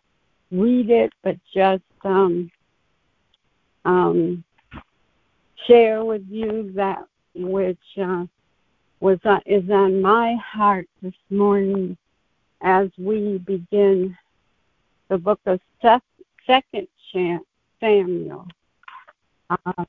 read 0.52 0.90
it, 0.90 1.12
but 1.24 1.36
just 1.54 1.84
um, 2.04 2.52
um, 3.86 4.44
share 5.68 6.04
with 6.04 6.26
you 6.30 6.72
that 6.76 7.04
which 7.34 7.78
uh, 8.02 8.26
was 9.00 9.20
uh, 9.26 9.40
is 9.46 9.70
on 9.70 10.02
my 10.02 10.36
heart 10.36 10.88
this 11.02 11.14
morning 11.30 11.98
as 12.62 12.90
we 12.98 13.40
begin 13.40 14.16
the 15.10 15.18
book 15.18 15.40
of 15.46 15.60
Second 15.82 16.88
Samuel. 17.80 18.48
Um, 19.52 19.86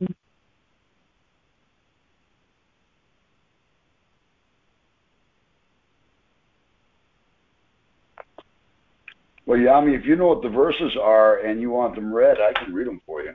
Well, 9.47 9.59
Yami, 9.59 9.99
if 9.99 10.07
you 10.07 10.17
know 10.17 10.29
what 10.29 10.43
the 10.43 10.49
verses 10.51 10.97
are 11.03 11.39
and 11.39 11.61
you 11.61 11.71
want 11.71 11.97
them 11.97 12.15
read, 12.15 12.37
I 12.41 12.53
can 12.65 12.75
read 12.75 12.87
them 12.87 13.01
for 13.07 13.23
you. 13.23 13.35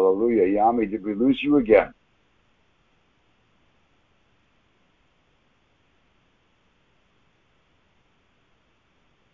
Hallelujah. 0.00 0.58
Yami, 0.58 0.90
did 0.90 1.04
we 1.04 1.12
lose 1.12 1.38
you 1.42 1.58
again? 1.58 1.92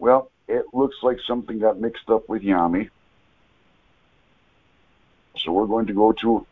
Well, 0.01 0.33
it 0.49 0.65
looks 0.73 0.97
like 1.05 1.19
something 1.25 1.61
got 1.61 1.81
mixed 1.81 2.11
up 2.11 2.29
with 2.29 2.43
Yami. 2.43 2.91
So 5.37 5.53
we're 5.53 5.67
going 5.67 5.87
to 5.87 5.93
go 5.93 6.11
to 6.23 6.45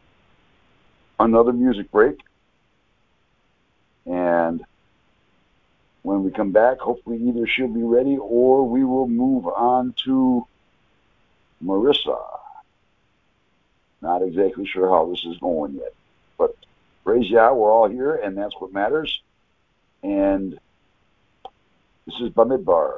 another 1.18 1.53
music 1.53 1.90
break. 1.90 2.20
And 4.07 4.64
when 6.03 6.22
we 6.22 6.31
come 6.31 6.53
back, 6.53 6.79
hopefully 6.79 7.20
either 7.20 7.48
she'll 7.48 7.66
be 7.66 7.83
ready 7.83 8.16
or 8.16 8.62
we 8.68 8.85
will 8.85 9.09
move 9.09 9.48
on 9.48 9.92
to 10.05 10.46
Marissa. 11.64 12.43
Not 14.04 14.22
exactly 14.22 14.66
sure 14.66 14.90
how 14.90 15.10
this 15.10 15.24
is 15.24 15.38
going 15.38 15.76
yet. 15.76 15.94
But 16.36 16.54
praise 17.04 17.30
Yah, 17.30 17.54
we're 17.54 17.72
all 17.72 17.88
here, 17.88 18.14
and 18.16 18.36
that's 18.36 18.54
what 18.58 18.70
matters. 18.70 19.22
And 20.02 20.60
this 22.06 22.16
is 22.20 22.30
Bamidbar. 22.30 22.92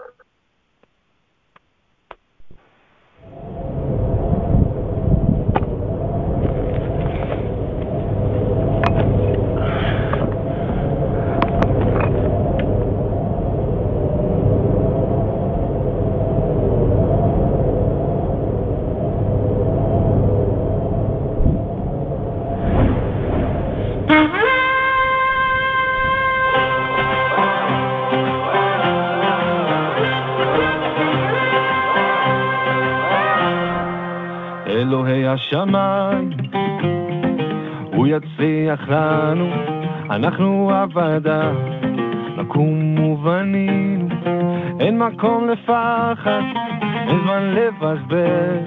יצליח 38.66 38.88
לנו, 38.88 39.50
אנחנו 40.10 40.70
עבדה, 40.70 41.52
נקום 42.36 42.98
ובנינו, 42.98 44.08
אין 44.80 44.98
מקום 44.98 45.48
לפחד, 45.48 46.40
אין 47.08 47.18
זמן 47.22 47.54
לבזבז. 47.54 48.66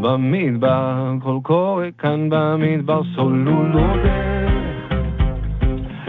במדבר, 0.00 1.12
קול 1.22 1.38
קורא 1.42 1.84
כאן 1.98 2.28
במדבר, 2.30 3.00
סוללו 3.14 3.62
לו 3.62 3.80
דרך, 4.02 4.92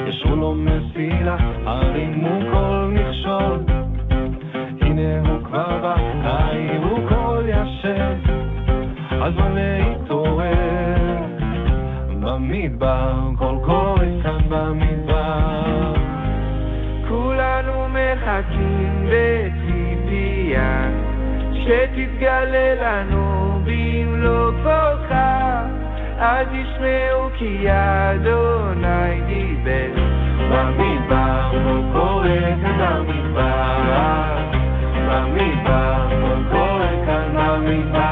ישרו 0.08 0.36
לו 0.36 0.54
מסילה, 0.54 1.38
הרימו 1.66 2.40
כל 2.52 2.92
מכשול, 2.92 3.60
הנה 4.82 5.30
הוא 5.30 5.44
כבר 5.44 5.80
בא, 5.82 5.96
תאירו 6.24 6.98
כל 7.10 7.44
ישן. 7.48 8.16
הזמן 9.12 9.52
להתעורר 9.56 9.95
במדבר, 12.56 13.14
קול 13.38 13.58
קורא 13.66 14.06
כאן 14.24 14.38
במדבר. 14.50 15.94
כולנו 17.08 17.88
מחכים 17.90 19.10
בציפייה 19.10 20.90
שתתגלה 21.54 22.76
לנו 22.82 23.60
במלוא 23.64 24.52
כוחך 24.64 25.16
אז 26.18 26.48
ישמעו 26.52 27.30
כי 27.38 27.66
אדוני 27.70 29.22
דיבר 29.28 30.02
במדבר, 30.52 31.52
קול 31.64 31.84
קורא 31.94 32.28
כאן 32.62 33.04
במדבר. 33.08 34.36
במדבר, 35.08 36.08
קול 36.22 36.44
קורא 36.52 37.06
כאן 37.06 37.36
במדבר 37.36 38.05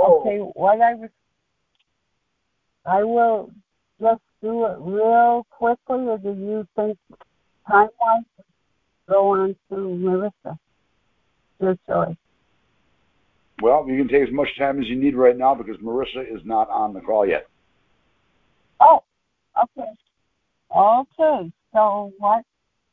Um, 0.00 0.12
okay, 0.12 0.38
what 0.38 0.80
I 0.80 0.94
was, 0.94 1.10
I 2.86 3.04
will 3.04 3.50
just 4.00 4.22
do 4.42 4.64
it 4.66 4.76
real 4.80 5.46
quickly, 5.50 6.06
or 6.06 6.18
do 6.18 6.30
you 6.30 6.66
think 6.74 6.96
time-wise 7.68 8.22
go 9.08 9.34
on 9.34 9.56
to 9.68 9.74
Marissa? 9.74 10.58
Your 11.60 11.76
choice. 11.86 12.16
Well, 13.62 13.86
you 13.86 13.98
can 13.98 14.08
take 14.08 14.26
as 14.26 14.32
much 14.32 14.48
time 14.58 14.80
as 14.80 14.88
you 14.88 14.96
need 14.96 15.14
right 15.14 15.36
now 15.36 15.54
because 15.54 15.76
Marissa 15.78 16.22
is 16.22 16.40
not 16.44 16.70
on 16.70 16.94
the 16.94 17.00
call 17.00 17.26
yet. 17.26 17.46
Oh, 18.80 19.02
okay. 19.62 19.90
Okay, 20.74 21.52
so 21.74 22.12
what 22.18 22.42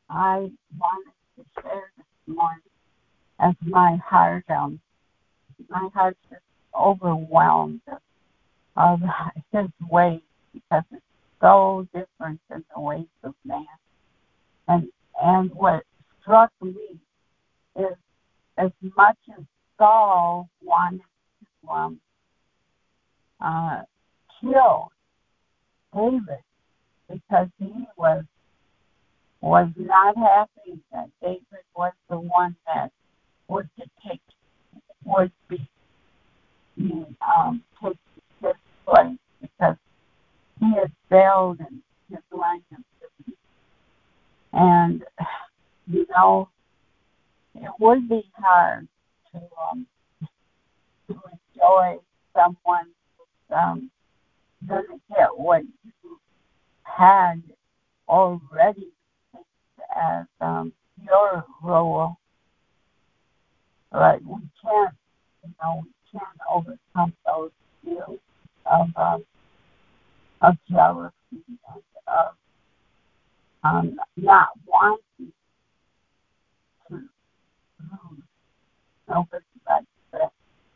I 0.09 0.49
wanted 0.77 1.13
to 1.37 1.45
share 1.61 1.91
this 1.95 2.35
morning 2.35 2.59
as 3.39 3.53
my 3.61 3.97
heart, 4.05 4.43
um, 4.49 4.79
my 5.69 5.87
heart's 5.93 6.19
just 6.29 6.41
overwhelmed 6.77 7.81
of 8.75 8.99
his 9.51 9.67
ways 9.89 10.21
because 10.53 10.83
it's 10.91 11.01
so 11.41 11.87
different 11.93 12.39
than 12.49 12.63
the 12.75 12.81
ways 12.81 13.07
of 13.23 13.33
man. 13.45 13.65
And 14.67 14.89
and 15.21 15.51
what 15.53 15.83
struck 16.21 16.51
me 16.61 16.99
is 17.75 17.95
as 18.57 18.71
much 18.95 19.17
as 19.37 19.43
Saul 19.77 20.49
wanted 20.63 21.01
to 21.63 21.71
um, 21.71 21.99
uh, 23.39 23.81
kill 24.41 24.91
David 25.93 26.43
because 27.09 27.47
he 27.59 27.71
was 27.97 28.23
was 29.41 29.69
not 29.77 30.17
happy 30.17 30.79
that 30.91 31.09
David 31.21 31.63
was 31.75 31.93
the 32.09 32.19
one 32.19 32.55
that 32.65 32.91
would 33.47 33.69
take 34.07 34.21
would 35.05 35.31
be 35.47 35.69
um, 37.21 37.63
take 37.83 37.97
his 38.41 38.53
place 38.85 39.17
because 39.41 39.75
he 40.59 40.73
had 40.75 40.91
failed 41.09 41.59
in 41.59 41.81
his 42.09 42.19
duty. 42.31 43.37
And 44.53 45.03
you 45.87 46.05
know, 46.09 46.49
it 47.55 47.69
would 47.79 48.07
be 48.09 48.23
hard 48.35 48.87
to 49.31 49.41
um, 49.71 49.87
to 51.07 51.13
enjoy 51.13 51.97
someone 52.35 52.87
who 53.17 53.55
um, 53.55 53.91
doesn't 54.67 55.01
get 55.09 55.29
what 55.35 55.63
you 55.83 56.19
had 56.83 57.41
already 58.07 58.91
as 59.95 60.25
um, 60.41 60.73
your 61.03 61.45
role. 61.63 62.17
But 63.91 64.21
we 64.23 64.37
can't, 64.61 64.93
you 65.43 65.53
know, 65.61 65.81
we 65.83 65.89
can't 66.17 66.39
overcome 66.49 67.13
those 67.25 67.51
feelings 67.83 68.19
of 68.65 68.87
um, 68.95 69.23
of 70.41 70.55
jealousy 70.69 71.13
and 71.31 71.81
of 72.07 72.33
um, 73.63 73.99
not 74.15 74.49
wanting 74.65 75.33
to 76.87 76.93
lose. 76.93 78.23
Nobody 79.09 79.45
likes 79.67 79.85
to 80.11 80.29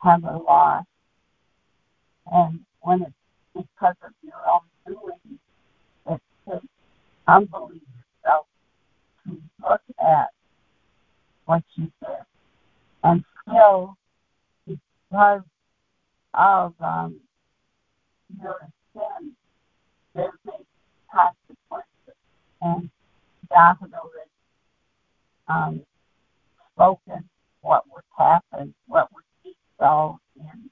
have 0.04 0.24
a 0.24 0.38
loss. 0.38 0.86
And 2.32 2.60
when 2.82 3.02
it's 3.02 3.14
because 3.54 3.96
of 4.04 4.12
your 4.24 4.34
own 4.52 4.62
doing, 4.86 5.40
it 6.10 6.22
takes 6.50 6.66
humbling 7.28 7.82
yourself 8.24 8.46
to 9.26 9.38
look 9.62 9.82
at 10.02 10.28
what 11.46 11.64
you 11.76 11.92
did. 12.02 12.26
And 13.04 13.24
still, 13.44 13.98
because 15.12 15.42
of 16.34 16.74
um, 16.80 17.20
your 18.42 18.56
sin, 18.94 19.32
there 20.16 20.32
may 20.46 20.54
consequences. 21.14 22.16
And 22.62 22.90
God 23.50 23.76
already 23.82 24.30
um, 25.50 25.82
spoken 26.74 27.28
what 27.62 27.84
would 27.94 28.04
happen, 28.18 28.74
what 28.88 29.10
would 29.14 29.24
be 29.44 29.54
so 29.78 30.18
in. 30.38 30.70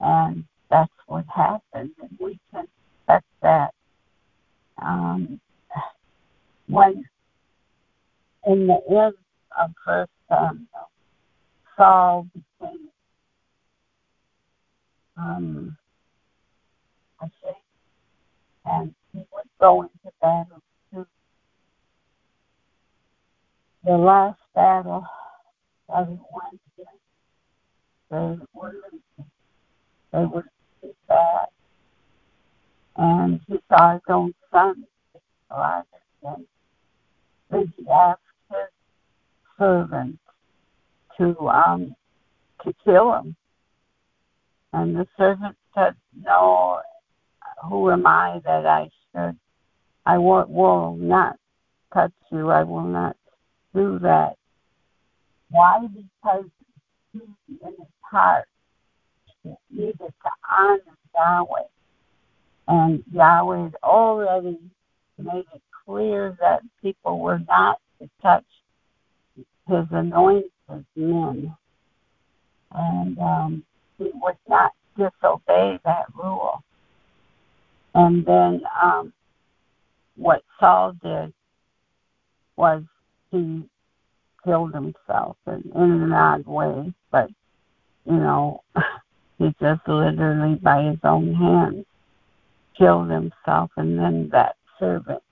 And 0.00 0.44
that's 0.70 0.92
what 1.06 1.26
happened. 1.34 1.90
And 2.00 2.18
we 2.18 2.38
can 2.50 2.66
expect 3.00 3.26
that 3.42 3.74
um, 4.80 5.40
when 6.68 7.04
in 8.46 8.66
the 8.66 8.80
end 8.90 9.14
of 9.60 9.70
First 9.84 10.10
Samuel, 10.28 10.66
Saul 11.76 12.26
became 12.32 12.88
um, 15.16 15.76
a 17.20 17.26
sheikh, 17.26 17.56
and 18.64 18.94
he 19.12 19.18
would 19.18 19.44
go 19.60 19.82
into 19.82 20.12
battle 20.20 20.62
too. 20.92 21.06
The 23.84 23.92
last 23.92 24.40
battle 24.54 25.04
that 25.88 26.08
he 26.08 26.18
went 26.32 26.60
in, 26.78 26.84
they 28.10 28.44
were 28.52 28.72
losing. 28.72 29.30
They 30.12 30.24
were 30.24 30.44
too 30.80 30.94
bad. 31.08 31.46
And 32.96 33.40
he 33.46 33.58
saw 33.68 33.92
his 33.94 34.02
own 34.08 34.34
son 34.50 34.84
alive 35.50 35.84
again. 36.22 36.46
Then 37.50 37.72
he 37.76 37.86
asked 37.88 38.20
his 38.50 38.58
servant 39.58 40.18
to 41.18 41.48
um 41.48 41.94
to 42.64 42.74
kill 42.84 43.14
him. 43.14 43.36
And 44.76 44.94
the 44.94 45.06
servant 45.16 45.56
said, 45.74 45.94
No, 46.14 46.80
who 47.64 47.90
am 47.90 48.06
I 48.06 48.42
that 48.44 48.66
I 48.66 48.90
should? 49.10 49.38
I 50.04 50.18
will, 50.18 50.96
not 51.00 51.36
touch 51.94 52.12
you. 52.30 52.50
I 52.50 52.62
will 52.62 52.82
not 52.82 53.16
do 53.74 53.98
that. 54.00 54.36
Why? 55.48 55.78
Because 55.80 56.44
he, 57.14 57.20
in 57.48 57.70
his 57.70 57.86
heart, 58.02 58.46
needed 59.70 59.96
to 59.98 60.30
honor 60.46 60.78
Yahweh. 61.14 61.62
And 62.68 63.02
Yahweh 63.10 63.62
had 63.62 63.76
already 63.82 64.58
made 65.16 65.46
it 65.54 65.62
clear 65.86 66.36
that 66.38 66.60
people 66.82 67.20
were 67.20 67.40
not 67.48 67.80
to 67.98 68.10
touch 68.20 68.44
his 69.36 69.86
anointed 69.90 70.50
men. 70.94 71.56
And 72.72 73.18
um, 73.18 73.64
he 73.98 74.10
would 74.14 74.36
not 74.48 74.72
disobey 74.96 75.78
that 75.84 76.06
rule. 76.14 76.62
And 77.94 78.24
then 78.24 78.62
um, 78.82 79.12
what 80.16 80.42
Saul 80.60 80.94
did 81.02 81.32
was 82.56 82.82
he 83.30 83.62
killed 84.44 84.74
himself 84.74 85.36
in, 85.46 85.70
in 85.74 86.02
an 86.02 86.12
odd 86.12 86.46
way, 86.46 86.92
but 87.10 87.30
you 88.04 88.16
know, 88.16 88.62
he 89.38 89.54
just 89.60 89.86
literally 89.88 90.54
by 90.56 90.82
his 90.84 90.98
own 91.04 91.34
hands 91.34 91.84
killed 92.78 93.10
himself, 93.10 93.70
and 93.76 93.98
then 93.98 94.28
that 94.30 94.56
servant 94.78 95.22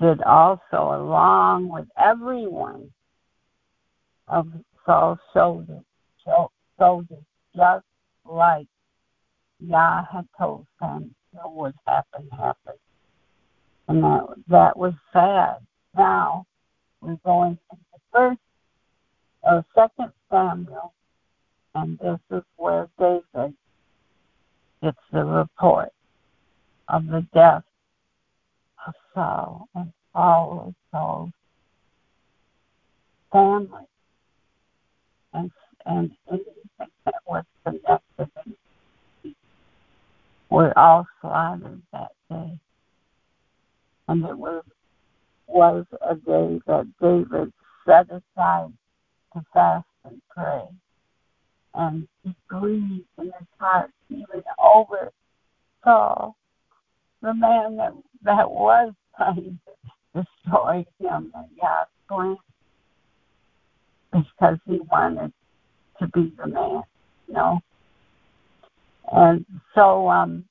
did 0.00 0.20
also, 0.22 0.60
along 0.72 1.68
with 1.68 1.86
everyone 1.96 2.90
of 4.28 4.48
Saul's 4.84 5.18
soldiers, 5.32 5.82
soldiers, 6.78 7.24
just 7.56 7.84
like 8.24 8.66
Yah 9.60 10.04
had 10.12 10.26
told 10.38 10.66
them 10.80 11.14
what 11.32 11.54
would 11.54 11.74
happen, 11.86 12.28
happen. 12.30 12.74
And 13.88 14.02
that, 14.02 14.26
that 14.48 14.76
was 14.76 14.94
sad. 15.12 15.56
Now, 15.96 16.46
we're 17.00 17.16
going 17.24 17.58
into 17.70 17.82
first 18.12 18.40
or 19.42 19.64
second 19.74 20.12
Samuel, 20.30 20.92
and 21.74 21.98
this 21.98 22.18
is 22.30 22.42
where 22.56 22.88
David 22.98 23.54
gets 24.82 24.98
the 25.12 25.24
report 25.24 25.90
of 26.88 27.06
the 27.06 27.26
death 27.32 27.62
of 28.86 28.94
Saul 29.14 29.68
and 29.74 29.92
all 30.14 30.64
of 30.68 30.74
Saul's 30.90 31.30
family 33.32 33.86
and 35.32 35.50
and 35.84 36.10
that 36.78 37.14
was 37.26 37.44
connected 37.64 38.30
were 40.50 40.76
all 40.78 41.06
slaughtered 41.20 41.82
that 41.92 42.12
day. 42.30 42.58
And 44.08 44.24
it 44.24 44.38
was 44.38 44.64
was 45.48 45.86
a 46.08 46.14
day 46.14 46.60
that 46.66 46.86
David 47.00 47.52
set 47.86 48.06
aside 48.06 48.72
to 49.32 49.44
fast 49.52 49.86
and 50.04 50.20
pray. 50.30 50.62
And 51.74 52.08
he 52.22 52.34
grieved 52.48 53.06
in 53.18 53.24
his 53.24 53.48
heart 53.58 53.90
even 54.10 54.42
over 54.62 55.12
Saul, 55.84 56.36
the 57.22 57.34
man 57.34 57.76
that 57.76 57.92
that 58.24 58.50
was 58.50 58.92
trying 59.16 59.58
to 59.66 60.22
destroy 60.22 60.84
him 60.98 61.32
and 61.34 61.48
God's 61.60 61.90
because 64.12 64.58
he 64.66 64.80
wanted 64.90 65.32
to 65.98 66.08
be 66.08 66.32
the 66.38 66.46
man, 66.46 66.82
you 67.28 67.34
know. 67.34 67.60
And 69.12 69.44
so 69.74 70.08
um 70.08 70.44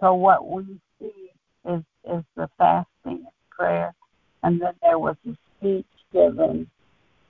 so 0.00 0.14
what 0.14 0.48
we 0.48 0.64
see 1.00 1.30
is 1.68 1.82
is 2.04 2.24
the 2.36 2.48
fasting 2.58 2.86
and 3.04 3.26
prayer 3.50 3.94
and 4.42 4.60
then 4.60 4.72
there 4.82 4.98
was 4.98 5.16
a 5.26 5.36
speech 5.58 5.86
given 6.12 6.68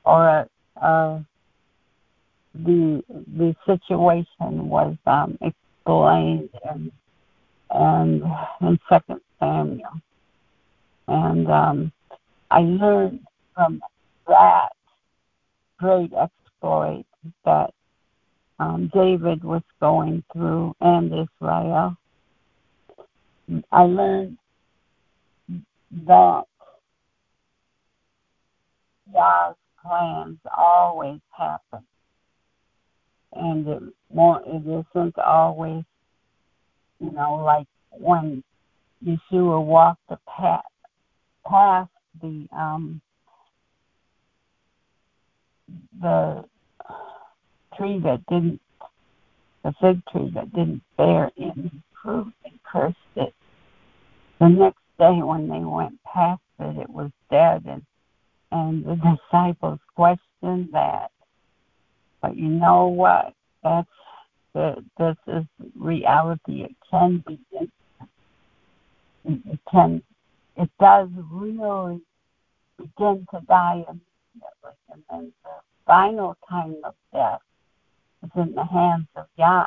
or 0.05 0.27
a, 0.29 0.49
a 0.83 1.27
the 2.55 3.03
the 3.09 3.55
situation 3.67 4.69
was 4.69 4.97
um 5.07 5.39
explained 5.41 6.51
and 6.69 6.93
and 7.71 8.23
in 8.61 8.79
second 8.89 9.21
Samuel. 9.41 10.01
And 11.09 11.49
um 11.49 11.93
I 12.51 12.61
learned 12.61 13.21
from 13.55 13.83
that 14.29 14.71
great 15.79 16.13
exploit 16.65 17.05
that 17.45 17.71
um, 18.59 18.91
David 18.95 19.43
was 19.43 19.63
going 19.81 20.23
through 20.33 20.75
and 20.81 21.07
Israel. 21.13 21.97
I 23.71 23.83
learned 23.83 24.39
that 26.07 26.45
God's 29.13 29.59
plans 29.83 30.39
always 30.57 31.21
happen, 31.37 31.85
and 33.35 33.69
it 33.69 33.83
won't. 34.09 34.47
It 34.47 34.87
isn't 34.95 35.19
always, 35.19 35.85
you 37.01 37.11
know, 37.11 37.35
like 37.45 37.67
when 37.91 38.43
Yeshua 39.05 39.63
walked 39.63 40.09
the 40.09 40.19
path 40.27 40.63
past 41.47 41.91
the 42.23 42.47
um 42.57 43.01
the 46.01 46.45
tree 47.77 48.01
that 48.05 48.25
didn't, 48.29 48.61
the 49.63 49.73
fig 49.81 50.03
tree 50.13 50.31
that 50.35 50.53
didn't 50.53 50.83
bear 50.97 51.31
any 51.39 51.71
fruit 52.03 52.33
and 52.45 52.59
cursed 52.71 52.97
it. 53.17 53.35
The 54.41 54.49
next 54.49 54.81
day 54.99 55.23
when 55.23 55.49
they 55.49 55.65
went 55.65 55.99
past 56.05 56.41
it, 56.59 56.79
it 56.79 56.91
was 56.91 57.11
dead, 57.31 57.65
and 57.67 57.83
and 58.51 58.85
the 58.85 58.97
disciples 59.33 59.79
questioned 59.95 60.69
that. 60.73 61.11
But 62.23 62.37
you 62.37 62.49
know 62.49 62.87
what? 62.87 63.35
That's 63.63 63.89
the 64.53 64.85
this 64.99 65.17
is 65.27 65.45
reality. 65.75 66.63
It 66.63 66.77
can 66.91 67.25
be. 67.27 67.39
It, 69.25 69.59
can. 69.71 70.03
It 70.57 70.71
does 70.79 71.09
really 71.31 72.01
begin 72.77 73.27
to 73.33 73.41
die 73.49 73.85
immediately, 73.89 74.77
and 74.93 75.03
then 75.11 75.33
the 75.43 75.51
final 75.87 76.37
time 76.49 76.77
of 76.85 76.95
death 77.13 77.41
is 78.25 78.31
in 78.37 78.55
the 78.55 78.65
hands 78.65 79.07
of 79.17 79.27
Yah. 79.37 79.67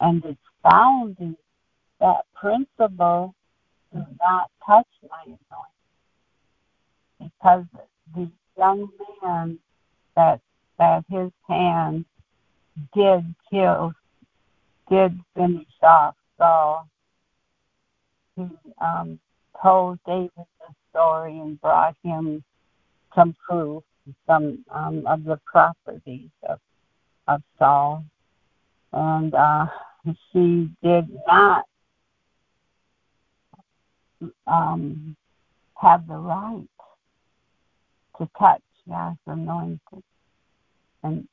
And 0.00 0.24
it's 0.24 0.38
found 0.62 1.16
in 1.20 1.36
that 2.00 2.24
principle 2.34 3.34
do 3.92 4.04
not 4.20 4.50
touch 4.66 4.86
my 5.10 5.22
anointing. 5.24 5.42
Because 7.20 7.64
the 8.14 8.30
young 8.56 8.88
man 9.22 9.58
that 10.14 10.40
that 10.78 11.04
his 11.10 11.30
hand 11.48 12.04
did 12.94 13.34
kill 13.50 13.92
did 14.90 15.18
finish 15.34 15.66
off 15.82 16.14
Saul. 16.36 16.88
He 18.36 18.46
um, 18.80 19.18
told 19.60 19.98
David 20.06 20.30
the 20.36 20.74
story 20.90 21.38
and 21.38 21.60
brought 21.60 21.96
him 22.04 22.44
some 23.14 23.34
proof 23.46 23.82
some 24.26 24.64
um, 24.70 25.06
of 25.06 25.24
the 25.24 25.38
properties 25.46 26.30
of, 26.48 26.58
of 27.28 27.42
Saul. 27.58 28.04
And 28.92 29.34
uh, 29.34 29.66
she 30.32 30.70
did 30.82 31.06
not 31.26 31.64
um, 34.46 35.16
have 35.80 36.06
the 36.08 36.14
right 36.16 36.68
to 38.18 38.28
touch 38.38 38.62
God's 38.88 39.18
anointed. 39.26 40.02
And, 41.02 41.28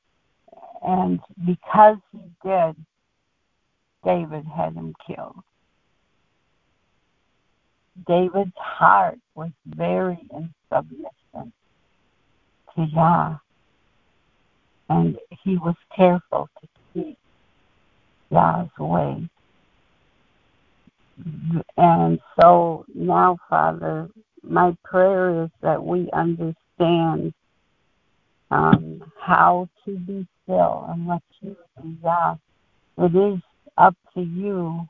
and 0.86 1.20
because 1.46 1.98
he 2.12 2.20
did, 2.44 2.76
David 4.04 4.46
had 4.46 4.74
him 4.74 4.94
killed. 5.08 5.42
David's 8.06 8.52
heart 8.58 9.18
was 9.36 9.52
very 9.66 10.20
in 10.32 10.54
submission 10.72 11.54
to 12.76 12.86
Yah. 12.94 13.38
And 14.90 15.18
he 15.44 15.58
was 15.58 15.76
careful 15.96 16.50
to 16.62 16.68
keep 16.94 17.18
Yah's 18.32 18.70
way. 18.80 19.30
And 21.78 22.20
so 22.40 22.86
now, 22.94 23.38
Father, 23.50 24.10
my 24.44 24.76
prayer 24.84 25.44
is 25.44 25.50
that 25.62 25.84
we 25.84 26.10
understand 26.14 27.34
um, 28.52 29.04
how 29.20 29.68
to 29.86 29.98
be 29.98 30.28
still 30.44 30.86
and 30.90 31.08
let 31.08 31.22
you 31.42 31.56
be 31.82 31.98
Yah. 32.04 32.36
It 32.98 33.16
is 33.16 33.42
up 33.78 33.96
to 34.14 34.22
you 34.22 34.88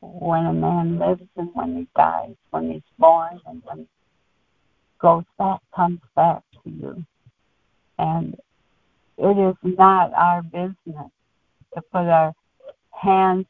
when 0.00 0.46
a 0.46 0.52
man 0.52 0.98
lives 0.98 1.22
and 1.36 1.50
when 1.54 1.76
he 1.76 1.88
dies, 1.96 2.34
when 2.50 2.70
he's 2.70 2.82
born 2.98 3.40
and 3.46 3.62
when 3.64 3.78
he 3.78 3.88
goes 5.00 5.24
back, 5.38 5.60
comes 5.74 6.00
back 6.14 6.42
to 6.64 6.70
you. 6.70 7.04
And 7.98 8.36
it 9.18 9.48
is 9.50 9.56
not 9.78 10.12
our 10.14 10.42
business 10.42 11.10
to 11.74 11.82
put 11.92 12.06
our 12.06 12.32
hands 12.90 13.46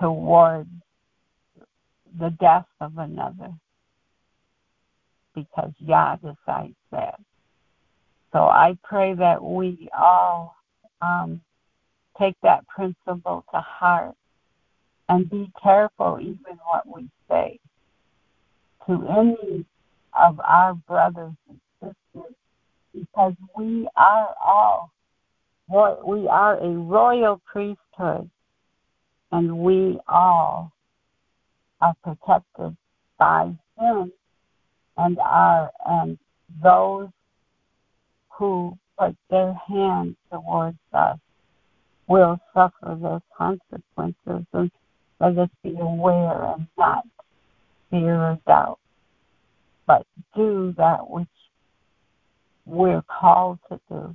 toward 0.00 0.66
the 2.18 2.30
death 2.40 2.66
of 2.80 2.98
another 2.98 3.52
because 5.34 5.72
Yah 5.78 6.16
decides 6.16 6.74
that. 6.90 7.20
So 8.32 8.40
I 8.40 8.76
pray 8.82 9.14
that 9.14 9.42
we 9.42 9.88
all 9.96 10.56
um, 11.02 11.40
take 12.18 12.36
that 12.42 12.66
principle 12.68 13.44
to 13.52 13.60
heart 13.60 14.14
and 15.08 15.28
be 15.28 15.50
careful 15.62 16.18
even 16.20 16.58
what 16.64 16.84
we 16.86 17.08
say 17.28 17.58
to 18.86 19.06
any 19.08 19.64
of 20.18 20.40
our 20.40 20.74
brothers 20.74 21.34
and 21.48 21.60
because 22.94 23.34
we 23.56 23.88
are 23.96 24.34
all 24.44 24.90
we 26.06 26.26
are 26.26 26.58
a 26.58 26.68
royal 26.68 27.40
priesthood 27.50 28.28
and 29.32 29.58
we 29.58 29.98
all 30.08 30.72
are 31.80 31.94
protected 32.02 32.76
by 33.18 33.52
him 33.78 34.12
and 34.96 35.18
are 35.18 35.70
and 35.86 36.18
those 36.62 37.08
who 38.36 38.76
put 38.98 39.16
their 39.30 39.54
hand 39.68 40.16
towards 40.32 40.78
us 40.92 41.18
will 42.08 42.38
suffer 42.52 42.98
those 43.00 43.20
consequences 43.36 44.46
and 44.52 44.70
let 45.20 45.38
us 45.38 45.50
be 45.62 45.76
aware 45.80 46.44
and 46.54 46.66
not 46.76 47.04
fear 47.90 48.14
or 48.14 48.38
doubt 48.46 48.78
but 49.86 50.06
do 50.34 50.74
that 50.76 51.08
which 51.08 51.28
we're 52.70 53.02
called 53.02 53.58
to 53.68 53.80
do. 53.88 54.14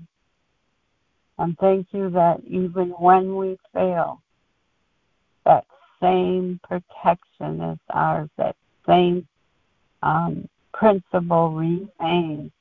And 1.38 1.58
thank 1.60 1.88
you 1.92 2.10
that 2.12 2.42
even 2.48 2.90
when 2.92 3.36
we 3.36 3.58
fail, 3.74 4.22
that 5.46 5.66
same 6.02 6.60
protection 6.64 7.62
is 7.62 7.80
ours, 7.90 8.30
that 8.38 8.56
same 8.88 9.28
um, 10.02 10.48
principle 10.74 11.52
remains. 11.52 12.52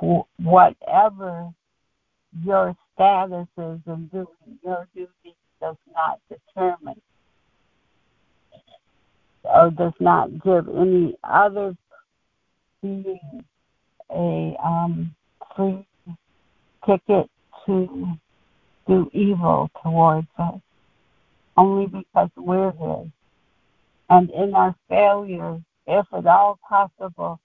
Wh- 0.00 0.40
whatever 0.40 1.50
your 2.44 2.74
status 2.94 3.48
is 3.58 3.80
in 3.86 4.08
doing 4.12 4.58
your 4.64 4.88
duty 4.94 5.36
does 5.60 5.76
not 5.94 6.20
determine 6.28 7.00
or 9.44 9.70
does 9.70 9.92
not 10.00 10.30
give 10.42 10.68
any 10.68 11.16
other 11.24 11.76
being 12.82 13.44
a 14.14 14.56
um, 14.62 15.14
free 15.56 15.86
ticket 16.86 17.28
to 17.66 18.06
do 18.86 19.10
evil 19.12 19.70
towards 19.82 20.26
us, 20.38 20.60
only 21.56 21.86
because 21.86 22.30
we're 22.36 22.72
His. 22.72 23.10
And 24.10 24.30
in 24.30 24.54
our 24.54 24.74
failures, 24.88 25.60
if 25.86 26.06
at 26.12 26.26
all 26.26 26.58
possible, 26.68 27.40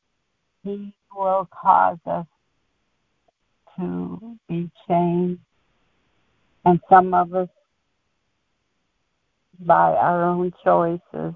He 0.64 0.94
will 1.16 1.48
cause 1.52 2.00
us 2.06 2.26
to 3.78 4.38
be 4.50 4.70
changed. 4.88 5.42
And 6.66 6.80
some 6.90 7.14
of 7.14 7.34
us, 7.34 7.50
by 9.60 9.94
our 9.94 10.26
own 10.26 10.52
choices, 10.64 11.36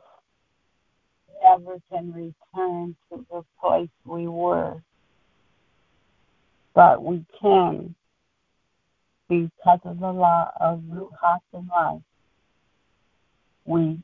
never 1.43 1.79
can 1.89 2.11
return 2.13 2.95
to 3.09 3.25
the 3.31 3.43
place 3.61 3.89
we 4.05 4.27
were. 4.27 4.81
But 6.73 7.03
we 7.03 7.25
can 7.41 7.95
because 9.27 9.79
of 9.85 9.99
the 9.99 10.11
law 10.11 10.51
of 10.59 10.79
Ruach 10.91 11.39
and 11.53 11.67
life. 11.69 12.01
We 13.65 14.01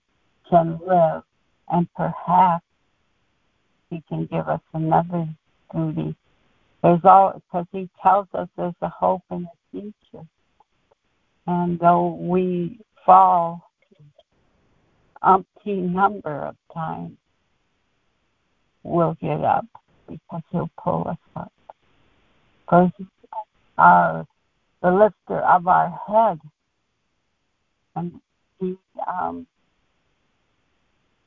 can 0.49 0.79
live 0.87 1.23
and 1.69 1.87
perhaps 1.95 2.63
he 3.89 4.01
can 4.07 4.25
give 4.25 4.47
us 4.47 4.61
another 4.73 5.27
duty. 5.73 6.15
There's 6.81 7.01
all 7.03 7.33
because 7.33 7.65
he 7.71 7.89
tells 8.01 8.27
us 8.33 8.47
there's 8.55 8.73
a 8.81 8.89
hope 8.89 9.23
in 9.31 9.43
the 9.43 9.81
future. 9.81 10.25
And 11.45 11.79
though 11.79 12.17
we 12.21 12.79
fall 13.05 13.63
umpteen 15.23 15.93
number 15.93 16.45
of 16.45 16.55
times, 16.73 17.17
we'll 18.83 19.17
get 19.21 19.43
up 19.43 19.65
because 20.07 20.41
he'll 20.51 20.69
pull 20.81 21.07
us 21.09 21.17
up. 21.35 21.51
Because 22.67 22.91
our 23.77 24.25
the 24.81 24.91
lifter 24.91 25.39
of 25.39 25.67
our 25.67 25.89
head 26.07 26.39
and 27.95 28.19
he 28.59 28.75
um, 29.07 29.47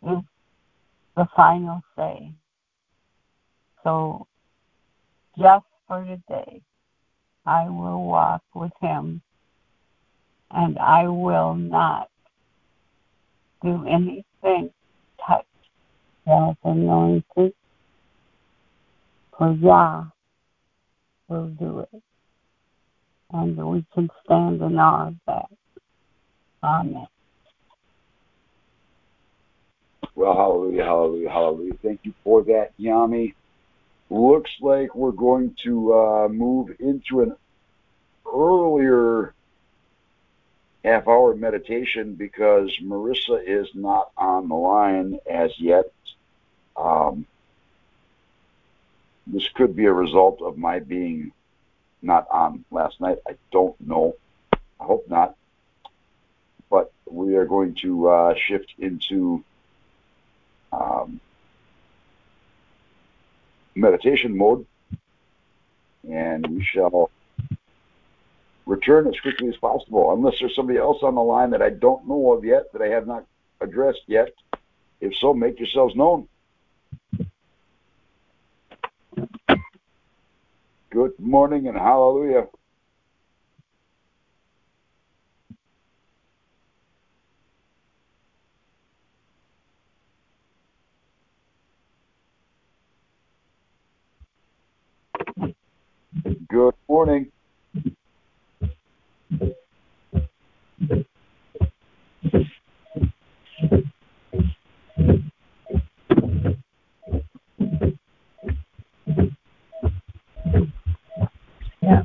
is 0.07 0.19
the 1.17 1.27
final 1.35 1.81
say. 1.97 2.31
So 3.83 4.27
just 5.39 5.65
for 5.89 6.05
today, 6.05 6.61
I 7.47 7.65
will 7.65 8.05
walk 8.05 8.43
with 8.55 8.73
him 8.83 9.23
and 10.51 10.79
I 10.79 11.09
will 11.09 11.55
not 11.55 12.11
do 13.63 13.87
anything 13.89 14.71
touch 15.27 15.47
God's 16.27 16.59
anointed. 16.65 17.55
For 19.37 19.53
Yah 19.53 20.05
will 21.31 21.49
do 21.49 21.81
it. 21.81 22.03
And 23.33 23.57
we 23.57 23.85
can 23.95 24.11
stand 24.25 24.61
in 24.61 24.79
awe 24.79 25.09
of 25.09 25.15
that. 25.27 25.47
Amen. 26.63 27.07
Well, 30.15 30.35
hallelujah, 30.35 30.85
hallelujah, 30.85 31.31
hallelujah. 31.31 31.75
Thank 31.83 32.01
you 32.03 32.13
for 32.25 32.43
that, 32.45 32.73
Yami. 32.79 33.35
Looks 34.11 34.51
like 34.61 34.95
we're 34.95 35.13
going 35.13 35.57
to 35.63 35.95
uh, 35.95 36.29
move 36.29 36.75
into 36.81 37.23
an 37.23 37.37
earlier 38.31 39.33
half 40.85 41.07
hour 41.07 41.35
meditation 41.35 42.15
because 42.15 42.77
Marissa 42.83 43.43
is 43.47 43.69
not 43.75 44.11
on 44.17 44.49
the 44.49 44.55
line 44.55 45.19
as 45.31 45.53
yet. 45.59 45.93
Um, 46.77 47.27
this 49.33 49.49
could 49.55 49.77
be 49.77 49.87
a 49.87 49.93
result 49.93 50.43
of 50.43 50.59
my 50.59 50.81
being 50.81 51.33
not 52.03 52.27
on 52.31 52.65
last 52.71 53.01
night. 53.01 53.19
I 53.29 53.37
don't 53.53 53.79
know. 53.81 54.17
I 54.53 54.85
hope 54.85 55.09
not. 55.09 55.37
But 56.69 56.93
we 57.07 57.37
are 57.37 57.45
going 57.45 57.75
to 57.77 58.09
uh, 58.09 58.35
shift 58.35 58.75
into 58.79 59.45
um, 60.73 61.21
meditation 63.75 64.37
mode, 64.37 64.67
and 66.09 66.47
we 66.47 66.65
shall 66.65 67.11
return 68.67 69.09
as 69.09 69.19
quickly 69.21 69.49
as 69.49 69.57
possible, 69.57 70.13
unless 70.13 70.39
there's 70.39 70.55
somebody 70.55 70.79
else 70.79 70.99
on 71.03 71.17
the 71.17 71.23
line 71.23 71.51
that 71.51 71.63
I 71.63 71.71
don't 71.71 72.07
know 72.07 72.33
of 72.33 72.45
yet, 72.45 72.73
that 72.73 72.83
I 72.83 72.89
have 72.89 73.07
not 73.07 73.27
addressed 73.61 74.03
yet. 74.07 74.33
If 75.01 75.17
so, 75.17 75.35
make 75.35 75.59
yourselves 75.59 75.97
known. 75.97 76.29
Good 80.91 81.13
morning 81.21 81.69
and 81.69 81.77
hallelujah. 81.79 82.49
Good 96.49 96.75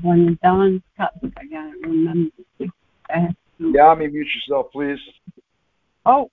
morning. 0.04 0.35
Yeah, 0.46 0.56
when 0.56 0.84
I 1.00 1.08
gotta 1.50 1.72
remember 1.82 2.30
to 2.60 2.68
ask 3.10 3.36
you. 3.58 3.72
Mute 3.72 4.14
yourself, 4.14 4.68
please. 4.72 5.00
Oh, 6.06 6.30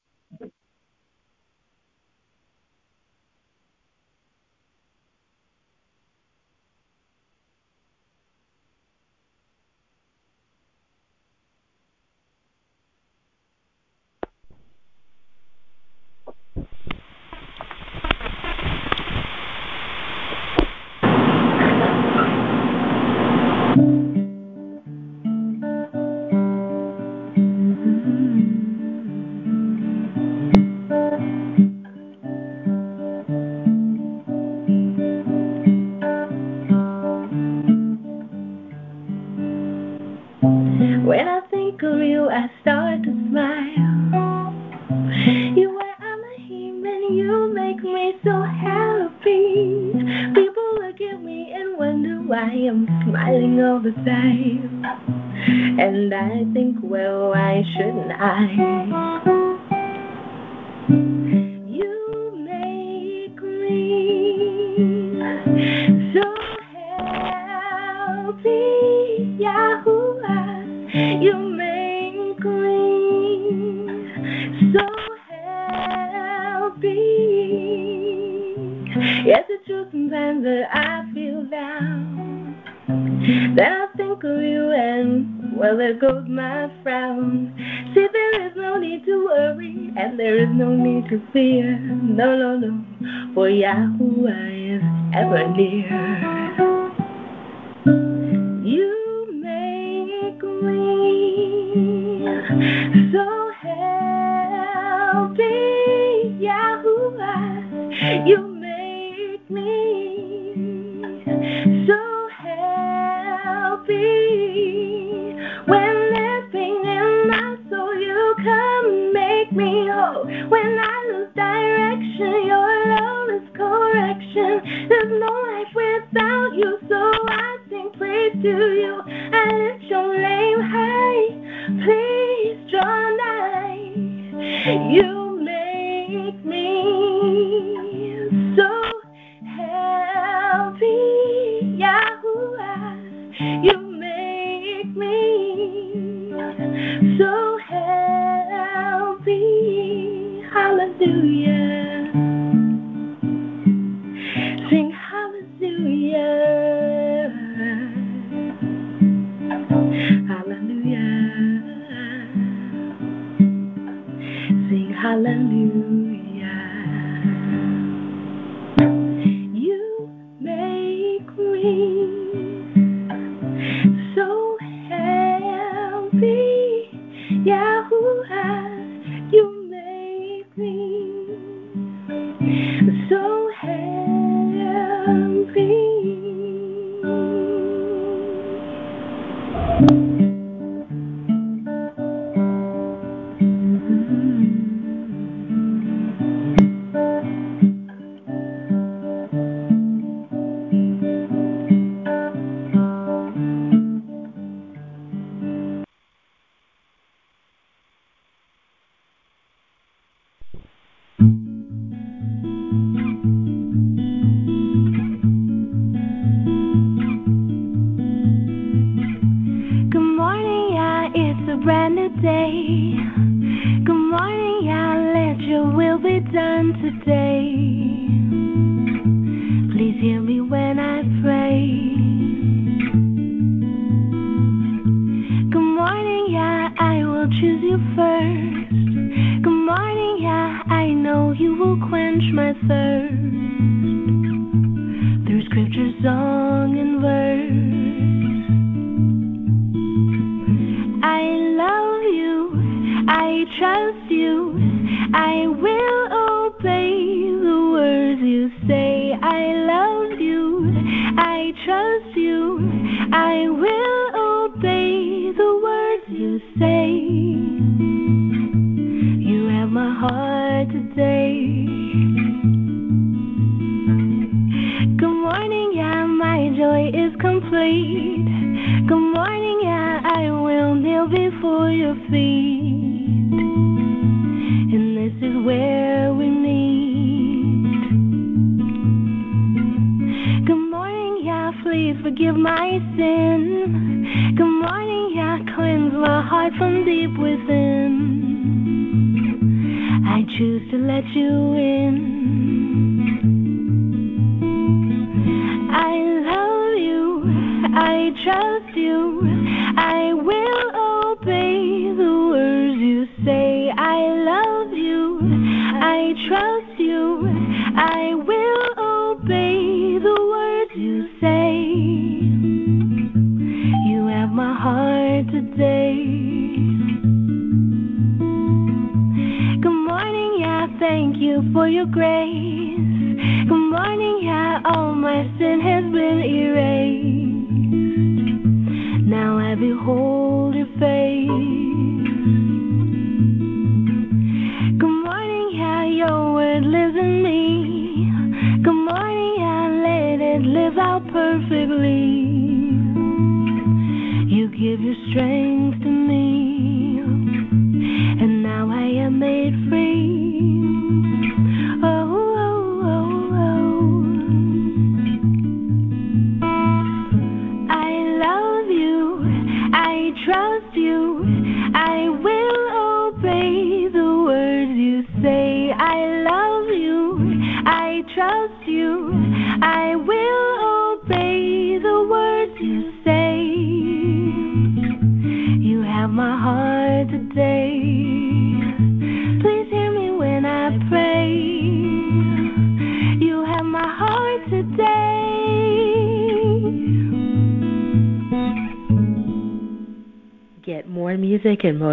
choose 300.43 300.69
to 300.73 300.77
let 300.77 301.05
you 301.15 301.55
in. 301.55 302.22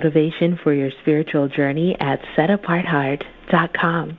motivation 0.09 0.59
for 0.63 0.73
your 0.73 0.89
spiritual 1.01 1.47
journey 1.47 1.95
at 1.99 2.19
setapartheart.com. 2.37 4.17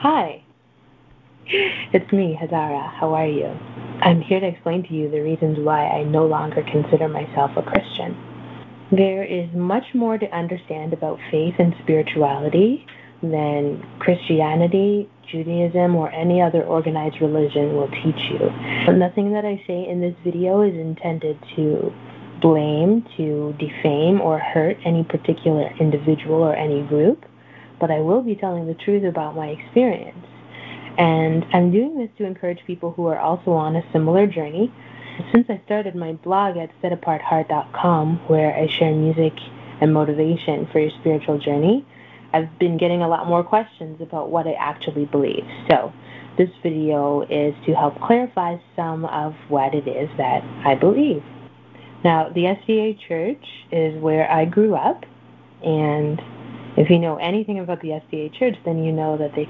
Hi, 0.00 0.42
it's 1.46 2.12
me, 2.12 2.38
Hazara. 2.40 2.92
How 2.98 3.14
are 3.14 3.26
you? 3.26 3.46
I'm 4.02 4.20
here 4.20 4.40
to 4.40 4.46
explain 4.46 4.82
to 4.88 4.94
you 4.94 5.10
the 5.10 5.20
reasons 5.20 5.58
why 5.60 5.86
I 5.86 6.02
no 6.02 6.26
longer 6.26 6.62
consider 6.70 7.08
myself 7.08 7.52
a 7.56 7.62
Christian. 7.62 8.16
There 8.90 9.24
is 9.24 9.48
much 9.54 9.84
more 9.94 10.18
to 10.18 10.26
understand 10.36 10.92
about 10.92 11.18
faith 11.30 11.54
and 11.58 11.72
spirituality 11.82 12.84
than 13.22 13.82
Christianity 14.00 15.08
Judaism, 15.32 15.96
or 15.96 16.10
any 16.12 16.40
other 16.40 16.62
organized 16.62 17.20
religion 17.20 17.74
will 17.74 17.88
teach 17.88 18.30
you. 18.30 18.52
But 18.86 18.96
Nothing 18.96 19.32
that 19.32 19.44
I 19.44 19.64
say 19.66 19.88
in 19.88 20.00
this 20.00 20.14
video 20.22 20.62
is 20.62 20.74
intended 20.74 21.38
to 21.56 21.92
blame, 22.42 23.06
to 23.16 23.54
defame, 23.58 24.20
or 24.20 24.38
hurt 24.38 24.76
any 24.84 25.02
particular 25.04 25.72
individual 25.80 26.42
or 26.42 26.54
any 26.54 26.82
group, 26.82 27.24
but 27.80 27.90
I 27.90 28.00
will 28.00 28.22
be 28.22 28.34
telling 28.34 28.66
the 28.66 28.74
truth 28.74 29.04
about 29.04 29.34
my 29.34 29.48
experience. 29.48 30.26
And 30.98 31.46
I'm 31.52 31.72
doing 31.72 31.96
this 31.96 32.10
to 32.18 32.24
encourage 32.24 32.60
people 32.66 32.92
who 32.92 33.06
are 33.06 33.18
also 33.18 33.52
on 33.52 33.76
a 33.76 33.82
similar 33.92 34.26
journey. 34.26 34.72
Since 35.32 35.48
I 35.48 35.60
started 35.64 35.94
my 35.94 36.12
blog 36.12 36.56
at 36.56 36.70
setapartheart.com, 36.82 38.28
where 38.28 38.54
I 38.54 38.66
share 38.66 38.92
music 38.92 39.32
and 39.80 39.94
motivation 39.94 40.66
for 40.70 40.80
your 40.80 40.90
spiritual 41.00 41.38
journey, 41.38 41.86
I've 42.32 42.58
been 42.58 42.78
getting 42.78 43.02
a 43.02 43.08
lot 43.08 43.26
more 43.26 43.44
questions 43.44 44.00
about 44.00 44.30
what 44.30 44.46
I 44.46 44.52
actually 44.52 45.06
believe. 45.06 45.44
So 45.68 45.92
this 46.38 46.48
video 46.62 47.22
is 47.22 47.54
to 47.66 47.74
help 47.74 48.00
clarify 48.00 48.56
some 48.74 49.04
of 49.04 49.34
what 49.48 49.74
it 49.74 49.86
is 49.86 50.08
that 50.16 50.42
I 50.64 50.74
believe. 50.74 51.22
Now, 52.04 52.30
the 52.30 52.44
SDA 52.44 52.98
Church 53.06 53.44
is 53.70 54.00
where 54.02 54.30
I 54.30 54.44
grew 54.44 54.74
up, 54.74 55.04
and 55.62 56.20
if 56.76 56.90
you 56.90 56.98
know 56.98 57.16
anything 57.16 57.58
about 57.60 57.82
the 57.82 57.88
SDA 57.88 58.34
Church, 58.38 58.56
then 58.64 58.82
you 58.82 58.92
know 58.92 59.18
that 59.18 59.32
they 59.36 59.46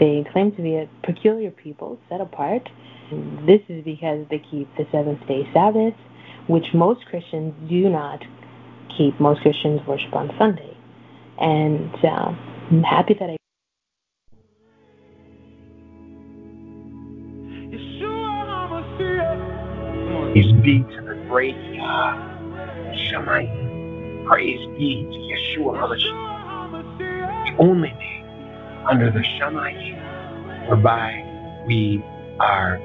they 0.00 0.28
claim 0.32 0.50
to 0.56 0.62
be 0.62 0.76
a 0.76 0.88
peculiar 1.04 1.50
people 1.50 1.98
set 2.08 2.20
apart. 2.20 2.68
This 3.46 3.60
is 3.68 3.84
because 3.84 4.26
they 4.30 4.42
keep 4.50 4.74
the 4.76 4.86
seventh 4.90 5.26
day 5.28 5.48
Sabbath, 5.52 5.94
which 6.46 6.66
most 6.74 7.04
Christians 7.06 7.54
do 7.68 7.88
not 7.90 8.22
keep. 8.96 9.20
Most 9.20 9.42
Christians 9.42 9.80
worship 9.86 10.14
on 10.14 10.30
Sunday, 10.38 10.76
and 11.40 11.94
uh, 12.04 12.34
I'm 12.70 12.82
happy 12.82 13.14
that 13.14 13.30
I. 13.30 13.36
Praise 20.32 20.52
be 20.62 20.78
to 20.80 21.02
the 21.02 21.14
great 21.28 21.56
Yah 21.74 22.14
Shammai. 22.94 23.46
Praise 24.26 24.66
be 24.78 25.04
to 25.04 25.18
Yeshua 25.18 25.74
HaMashiach, 25.80 27.56
the 27.56 27.62
only 27.62 27.92
name 27.92 28.24
under 28.86 29.10
the 29.10 29.22
Shammai 29.38 29.72
whereby 30.68 31.24
we 31.66 32.02
are 32.40 32.78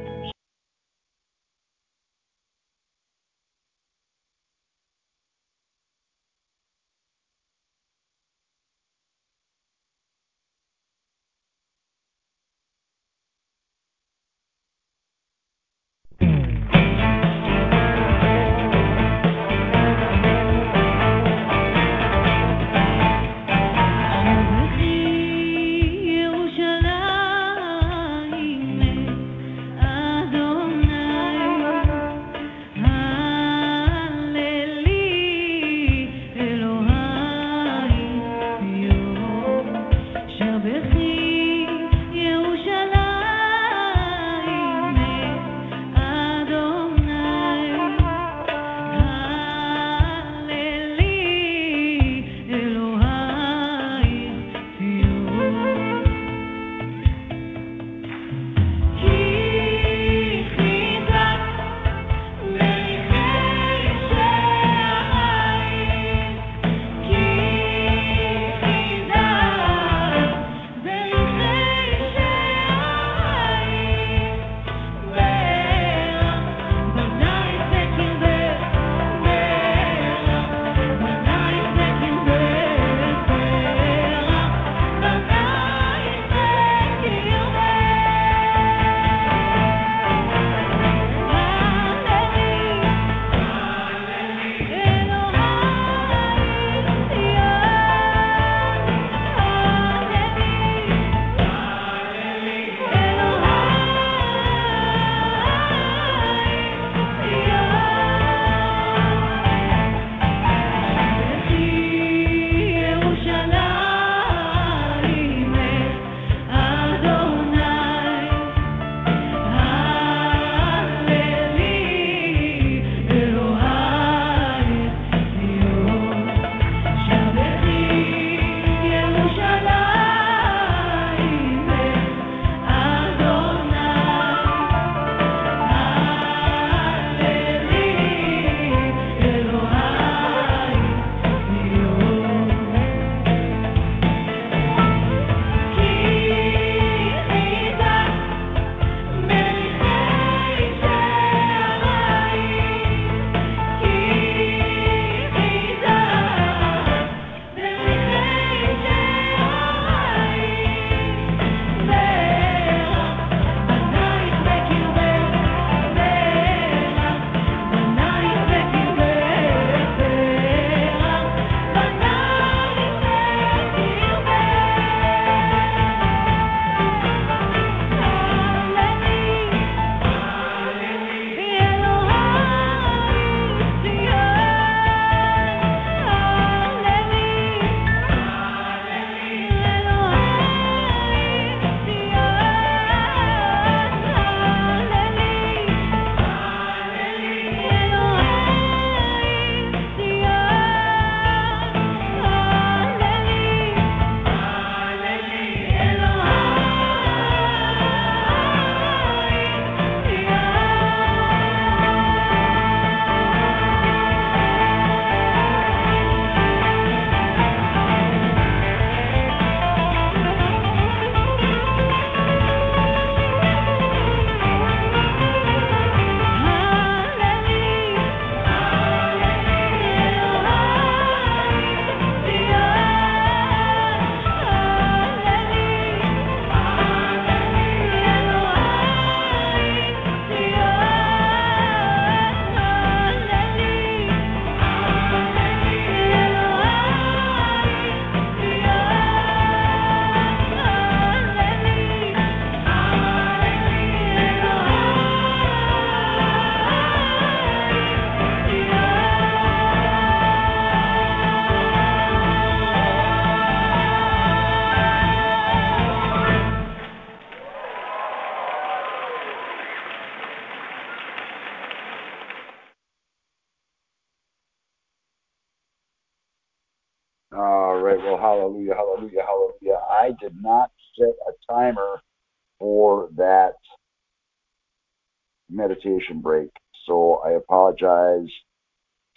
meditation 285.68 286.22
break, 286.22 286.50
so 286.86 287.22
I 287.26 287.32
apologize 287.32 288.30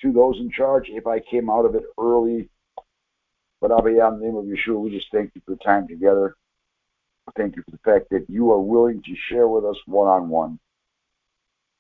to 0.03 0.13
those 0.13 0.37
in 0.39 0.51
charge 0.51 0.85
if 0.89 1.07
I 1.07 1.21
came 1.21 1.51
out 1.51 1.65
of 1.65 1.75
it 1.75 1.85
early. 1.99 2.49
But 3.61 3.73
I'll 3.73 3.83
be 3.83 4.01
on 4.01 4.19
the 4.19 4.27
name 4.27 4.37
of 4.37 4.45
Yeshua. 4.45 4.79
We 4.79 4.91
just 4.91 5.11
thank 5.11 5.33
you 5.35 5.41
for 5.45 5.53
the 5.53 5.65
time 5.65 5.89
together. 5.89 6.37
Thank 7.37 7.57
you 7.57 7.63
for 7.63 7.73
the 7.73 7.79
fact 7.79 8.11
that 8.11 8.27
you 8.29 8.53
are 8.53 8.61
willing 8.61 9.03
to 9.03 9.15
share 9.29 9.49
with 9.49 9.65
us 9.65 9.77
one 9.87 10.09
on 10.09 10.29
one. 10.29 10.59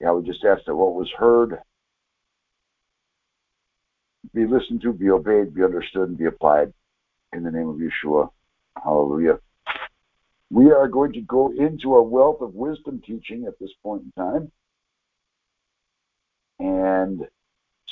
Yeah, 0.00 0.12
we 0.12 0.26
just 0.26 0.44
ask 0.44 0.64
that 0.66 0.74
what 0.74 0.94
was 0.94 1.10
heard 1.16 1.58
be 4.34 4.44
listened 4.44 4.82
to, 4.82 4.92
be 4.92 5.10
obeyed, 5.10 5.54
be 5.54 5.62
understood, 5.62 6.08
and 6.08 6.18
be 6.18 6.26
applied 6.26 6.72
in 7.32 7.42
the 7.44 7.50
name 7.50 7.68
of 7.68 7.76
Yeshua. 7.76 8.28
Hallelujah. 8.82 9.38
We 10.50 10.70
are 10.70 10.88
going 10.88 11.12
to 11.14 11.20
go 11.20 11.52
into 11.52 11.96
a 11.96 12.02
wealth 12.02 12.40
of 12.40 12.54
wisdom 12.54 13.02
teaching 13.04 13.46
at 13.46 13.58
this 13.58 13.72
point 13.82 14.04
in 14.04 14.12
time 14.22 14.52
and 16.58 17.26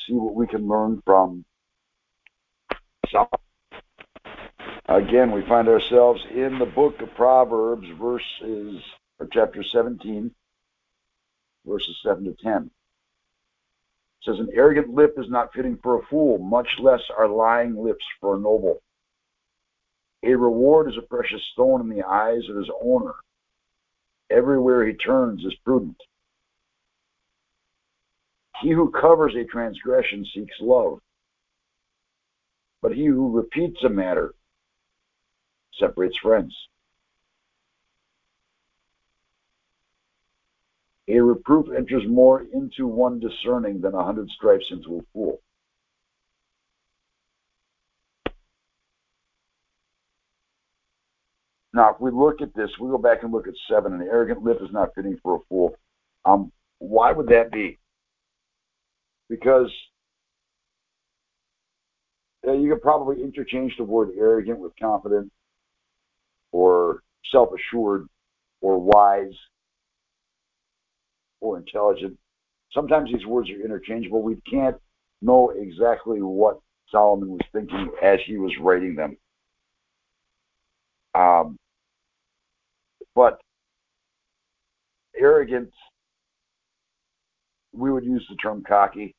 see 0.07 0.15
what 0.15 0.35
we 0.35 0.47
can 0.47 0.69
learn 0.69 1.03
from 1.05 1.45
Solomon. 3.11 3.31
Again, 4.87 5.33
we 5.33 5.43
find 5.47 5.67
ourselves 5.69 6.23
in 6.31 6.59
the 6.59 6.67
book 6.67 7.01
of 7.01 7.15
Proverbs, 7.15 7.89
verses 7.99 8.83
or 9.19 9.27
chapter 9.33 9.63
17, 9.63 10.31
verses 11.67 11.99
7 12.03 12.25
to 12.25 12.35
10. 12.43 12.65
It 12.65 12.71
says, 14.23 14.39
An 14.39 14.51
arrogant 14.55 14.91
lip 14.91 15.15
is 15.17 15.29
not 15.29 15.53
fitting 15.53 15.79
for 15.83 15.99
a 15.99 16.07
fool, 16.07 16.39
much 16.39 16.69
less 16.79 17.03
are 17.17 17.29
lying 17.29 17.77
lips 17.77 18.05
for 18.21 18.37
a 18.37 18.39
noble. 18.39 18.83
A 20.27 20.35
reward 20.35 20.89
is 20.89 20.97
a 20.97 21.03
precious 21.03 21.43
stone 21.53 21.83
in 21.83 21.89
the 21.89 22.03
eyes 22.03 22.49
of 22.49 22.57
his 22.57 22.71
owner. 22.83 23.15
Everywhere 24.31 24.87
he 24.87 24.95
turns 24.95 25.45
is 25.45 25.55
prudent. 25.65 26.01
He 28.63 28.71
who 28.71 28.91
covers 28.91 29.35
a 29.35 29.45
transgression 29.45 30.25
seeks 30.35 30.57
love, 30.61 31.01
but 32.81 32.93
he 32.93 33.05
who 33.05 33.37
repeats 33.37 33.83
a 33.85 33.89
matter 33.91 34.35
separates 35.79 36.17
friends. 36.23 36.57
A 41.09 41.21
reproof 41.21 41.67
enters 41.77 42.05
more 42.09 42.47
into 42.55 42.87
one 42.87 43.21
discerning 43.21 43.83
than 43.83 43.95
a 43.95 44.05
hundred 44.05 44.31
stripes 44.31 44.65
into 44.71 44.99
a 44.99 45.03
fool. 45.13 45.41
Now, 51.75 51.91
if 51.93 52.01
we 52.01 52.13
look 52.13 52.41
at 52.41 52.55
this, 52.55 52.71
we 52.81 52.89
go 52.89 52.99
back 52.99 53.25
and 53.25 53.33
look 53.33 53.49
at 53.49 53.55
seven. 53.69 53.95
An 53.95 54.03
arrogant 54.03 54.45
lip 54.45 54.59
is 54.63 54.71
not 54.73 54.95
fitting 54.95 55.19
for 55.21 55.37
a 55.37 55.41
fool. 55.49 55.75
Um, 56.25 56.53
why 56.79 57.11
would 57.11 57.27
that 57.29 57.51
be? 57.51 57.81
Because 59.29 59.71
uh, 62.47 62.53
you 62.53 62.71
could 62.71 62.81
probably 62.81 63.21
interchange 63.21 63.75
the 63.77 63.83
word 63.83 64.11
arrogant 64.17 64.61
with 64.61 64.73
confident, 64.81 65.33
or 66.53 67.03
self-assured, 67.33 68.07
or 68.61 68.79
wise, 68.79 69.35
or 71.41 71.59
intelligent. 71.59 72.17
Sometimes 72.73 73.11
these 73.13 73.27
words 73.27 73.51
are 73.51 73.61
interchangeable. 73.61 74.23
We 74.23 74.37
can't 74.49 74.77
know 75.23 75.51
exactly 75.51 76.23
what 76.23 76.61
Solomon 76.93 77.31
was 77.31 77.41
thinking 77.53 77.91
as 78.01 78.21
he 78.27 78.37
was 78.37 78.53
writing 78.61 78.95
them. 78.95 79.17
Um, 81.17 81.59
but 83.15 83.41
arrogant, 85.19 85.71
we 87.73 87.91
would 87.91 88.05
use 88.05 88.25
the 88.29 88.37
term 88.37 88.63
cocky, 88.67 89.15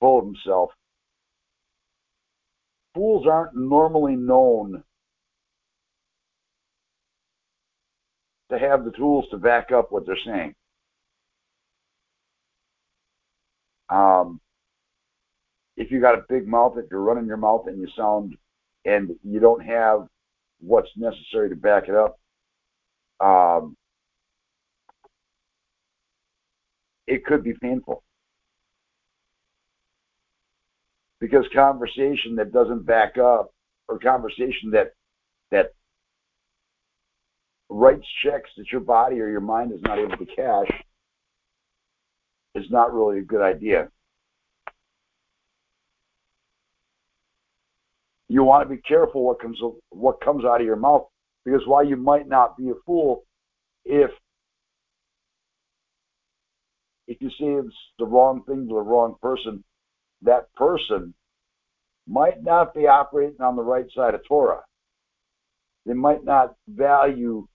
full 0.00 0.18
of 0.18 0.26
himself. 0.26 0.70
Fools 2.94 3.26
aren't 3.26 3.56
normally 3.56 4.16
known 4.16 4.82
to 8.50 8.58
have 8.58 8.84
the 8.84 8.90
tools 8.90 9.24
to 9.30 9.38
back 9.38 9.72
up 9.72 9.90
what 9.90 10.04
they're 10.04 10.16
saying. 10.26 10.54
Um, 13.88 14.40
if 15.76 15.90
you 15.90 16.00
got 16.00 16.18
a 16.18 16.24
big 16.28 16.46
mouth, 16.46 16.76
if 16.76 16.90
you're 16.90 17.00
running 17.00 17.26
your 17.26 17.38
mouth 17.38 17.66
and 17.66 17.80
you 17.80 17.88
sound, 17.96 18.36
and 18.84 19.10
you 19.22 19.40
don't 19.40 19.64
have 19.64 20.06
what's 20.60 20.90
necessary 20.96 21.48
to 21.48 21.56
back 21.56 21.88
it 21.88 21.94
up, 21.94 22.18
um, 23.20 23.76
it 27.06 27.24
could 27.24 27.44
be 27.44 27.54
painful. 27.54 28.02
Because 31.20 31.44
conversation 31.54 32.36
that 32.36 32.52
doesn't 32.52 32.84
back 32.84 33.16
up, 33.16 33.52
or 33.88 33.98
conversation 33.98 34.70
that 34.72 34.92
that 35.50 35.72
writes 37.68 38.06
checks 38.24 38.50
that 38.56 38.70
your 38.70 38.80
body 38.80 39.20
or 39.20 39.28
your 39.28 39.40
mind 39.40 39.72
is 39.72 39.80
not 39.82 39.98
able 39.98 40.16
to 40.16 40.26
cash, 40.26 40.68
is 42.54 42.66
not 42.70 42.92
really 42.92 43.18
a 43.18 43.22
good 43.22 43.42
idea. 43.42 43.88
You 48.28 48.44
want 48.44 48.68
to 48.68 48.74
be 48.74 48.80
careful 48.80 49.24
what 49.24 49.40
comes 49.40 49.60
what 49.90 50.20
comes 50.22 50.44
out 50.44 50.60
of 50.60 50.66
your 50.66 50.76
mouth 50.76 51.06
because 51.44 51.62
while 51.66 51.84
you 51.84 51.96
might 51.96 52.28
not 52.28 52.56
be 52.56 52.70
a 52.70 52.74
fool, 52.86 53.24
if 53.84 54.10
if 57.08 57.20
you 57.20 57.28
say 57.30 57.46
it's 57.46 57.74
the 57.98 58.06
wrong 58.06 58.42
thing 58.46 58.68
to 58.68 58.74
the 58.74 58.80
wrong 58.80 59.16
person, 59.20 59.64
that 60.22 60.52
person 60.54 61.14
might 62.06 62.42
not 62.42 62.74
be 62.74 62.86
operating 62.86 63.40
on 63.40 63.56
the 63.56 63.62
right 63.62 63.86
side 63.94 64.14
of 64.14 64.24
Torah. 64.26 64.62
They 65.84 65.94
might 65.94 66.24
not 66.24 66.54
value 66.68 67.46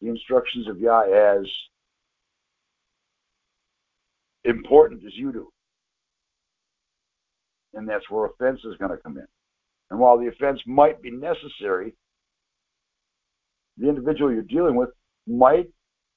the 0.00 0.08
instructions 0.08 0.68
of 0.68 0.78
Yah 0.78 1.02
as 1.02 1.46
important 4.44 5.02
as 5.06 5.12
you 5.14 5.32
do. 5.32 5.50
And 7.74 7.88
that's 7.88 8.08
where 8.10 8.26
offense 8.26 8.60
is 8.64 8.76
going 8.78 8.90
to 8.90 8.96
come 8.96 9.16
in. 9.16 9.26
And 9.90 9.98
while 9.98 10.18
the 10.18 10.28
offense 10.28 10.60
might 10.66 11.02
be 11.02 11.10
necessary, 11.10 11.94
the 13.80 13.88
individual 13.88 14.30
you're 14.30 14.42
dealing 14.42 14.76
with 14.76 14.90
might 15.26 15.68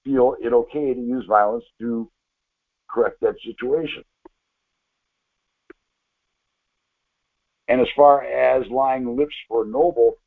feel 0.04 0.36
it 0.42 0.54
okay 0.54 0.94
to 0.94 1.00
use 1.00 1.26
violence 1.28 1.64
to 1.80 2.12
correct 2.90 3.22
that 3.22 3.36
situation. 3.44 4.04
And 7.70 7.80
as 7.80 7.88
far 7.96 8.24
as 8.24 8.68
lying 8.70 9.16
lips 9.16 9.36
for 9.48 9.66
noble, 9.66 10.18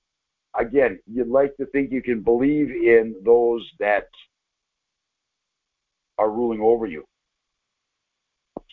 again, 0.59 0.99
you'd 1.07 1.29
like 1.29 1.55
to 1.59 1.67
think 1.67 1.93
you 1.93 2.03
can 2.03 2.23
believe 2.23 2.71
in 2.71 3.15
those 3.25 3.71
that 3.79 4.09
are 6.19 6.31
ruling 6.31 6.61
over 6.61 6.87
you. 6.87 7.05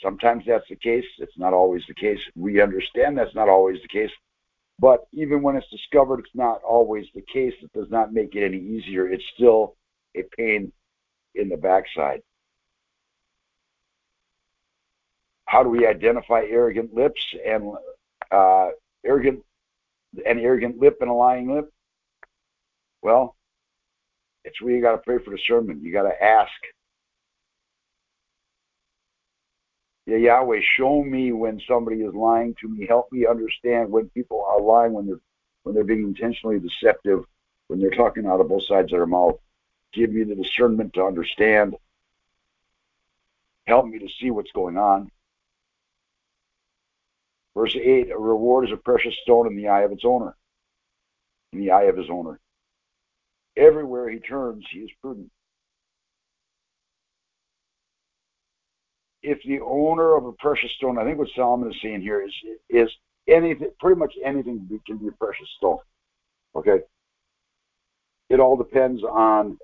Sometimes 0.01 0.45
that's 0.47 0.67
the 0.69 0.77
case. 0.77 1.05
It's 1.19 1.37
not 1.37 1.53
always 1.53 1.83
the 1.87 1.93
case. 1.93 2.19
We 2.35 2.61
understand 2.61 3.17
that's 3.17 3.35
not 3.35 3.49
always 3.49 3.81
the 3.81 3.87
case. 3.89 4.11
But 4.79 5.01
even 5.13 5.41
when 5.41 5.55
it's 5.55 5.69
discovered 5.69 6.19
it's 6.19 6.35
not 6.35 6.61
always 6.63 7.05
the 7.13 7.21
case, 7.21 7.53
it 7.61 7.71
does 7.73 7.89
not 7.89 8.13
make 8.13 8.35
it 8.35 8.45
any 8.45 8.57
easier. 8.57 9.07
It's 9.07 9.23
still 9.35 9.75
a 10.15 10.23
pain 10.37 10.71
in 11.35 11.49
the 11.49 11.57
backside. 11.57 12.21
How 15.45 15.63
do 15.63 15.69
we 15.69 15.85
identify 15.85 16.45
arrogant 16.49 16.93
lips 16.93 17.23
and 17.45 17.73
uh, 18.31 18.69
arrogant 19.05 19.43
an 20.25 20.39
arrogant 20.39 20.79
lip 20.79 20.97
and 21.01 21.09
a 21.09 21.13
lying 21.13 21.53
lip? 21.53 21.69
Well, 23.01 23.35
it's 24.43 24.61
where 24.61 24.73
you 24.73 24.81
got 24.81 24.93
to 24.93 24.97
pray 24.99 25.19
for 25.23 25.35
discernment. 25.35 25.83
You 25.83 25.93
got 25.93 26.03
to 26.03 26.23
ask. 26.23 26.51
Yeah, 29.85 29.92
Yahweh, 30.05 30.59
show 30.61 31.03
me 31.03 31.31
when 31.31 31.61
somebody 31.67 32.01
is 32.01 32.13
lying 32.13 32.55
to 32.59 32.67
me. 32.67 32.85
Help 32.85 33.11
me 33.11 33.25
understand 33.25 33.89
when 33.89 34.09
people 34.09 34.43
are 34.47 34.61
lying, 34.61 34.93
when 34.93 35.07
they're 35.07 35.19
when 35.63 35.73
they're 35.73 35.85
being 35.85 36.03
intentionally 36.03 36.59
deceptive, 36.59 37.23
when 37.67 37.79
they're 37.79 37.89
talking 37.89 38.25
out 38.25 38.41
of 38.41 38.49
both 38.49 38.65
sides 38.65 38.91
of 38.91 38.99
their 38.99 39.05
mouth. 39.05 39.39
Give 39.93 40.11
me 40.11 40.23
the 40.23 40.35
discernment 40.35 40.93
to 40.93 41.05
understand. 41.05 41.75
Help 43.65 43.85
me 43.85 43.99
to 43.99 44.09
see 44.19 44.29
what's 44.29 44.51
going 44.51 44.77
on. 44.77 45.09
Verse 47.55 47.75
8 47.75 48.11
A 48.11 48.17
reward 48.17 48.65
is 48.65 48.73
a 48.73 48.77
precious 48.77 49.15
stone 49.21 49.47
in 49.47 49.55
the 49.55 49.69
eye 49.69 49.83
of 49.83 49.91
its 49.91 50.03
owner, 50.03 50.35
in 51.53 51.59
the 51.59 51.71
eye 51.71 51.83
of 51.83 51.95
his 51.95 52.09
owner. 52.09 52.39
Everywhere 53.55 54.09
he 54.09 54.19
turns, 54.19 54.65
he 54.69 54.79
is 54.79 54.89
prudent. 55.01 55.31
If 59.23 59.39
the 59.43 59.61
owner 59.61 60.15
of 60.15 60.25
a 60.25 60.33
precious 60.33 60.71
stone, 60.73 60.97
I 60.97 61.05
think 61.05 61.17
what 61.17 61.29
Solomon 61.35 61.71
is 61.71 61.81
saying 61.81 62.01
here 62.01 62.21
is, 62.21 62.33
is 62.69 62.89
anything, 63.27 63.69
pretty 63.79 63.97
much 63.97 64.13
anything 64.23 64.67
can 64.85 64.97
be 64.97 65.07
a 65.07 65.11
precious 65.11 65.47
stone. 65.57 65.79
Okay? 66.55 66.79
It 68.29 68.39
all 68.39 68.57
depends 68.57 69.01
on 69.03 69.57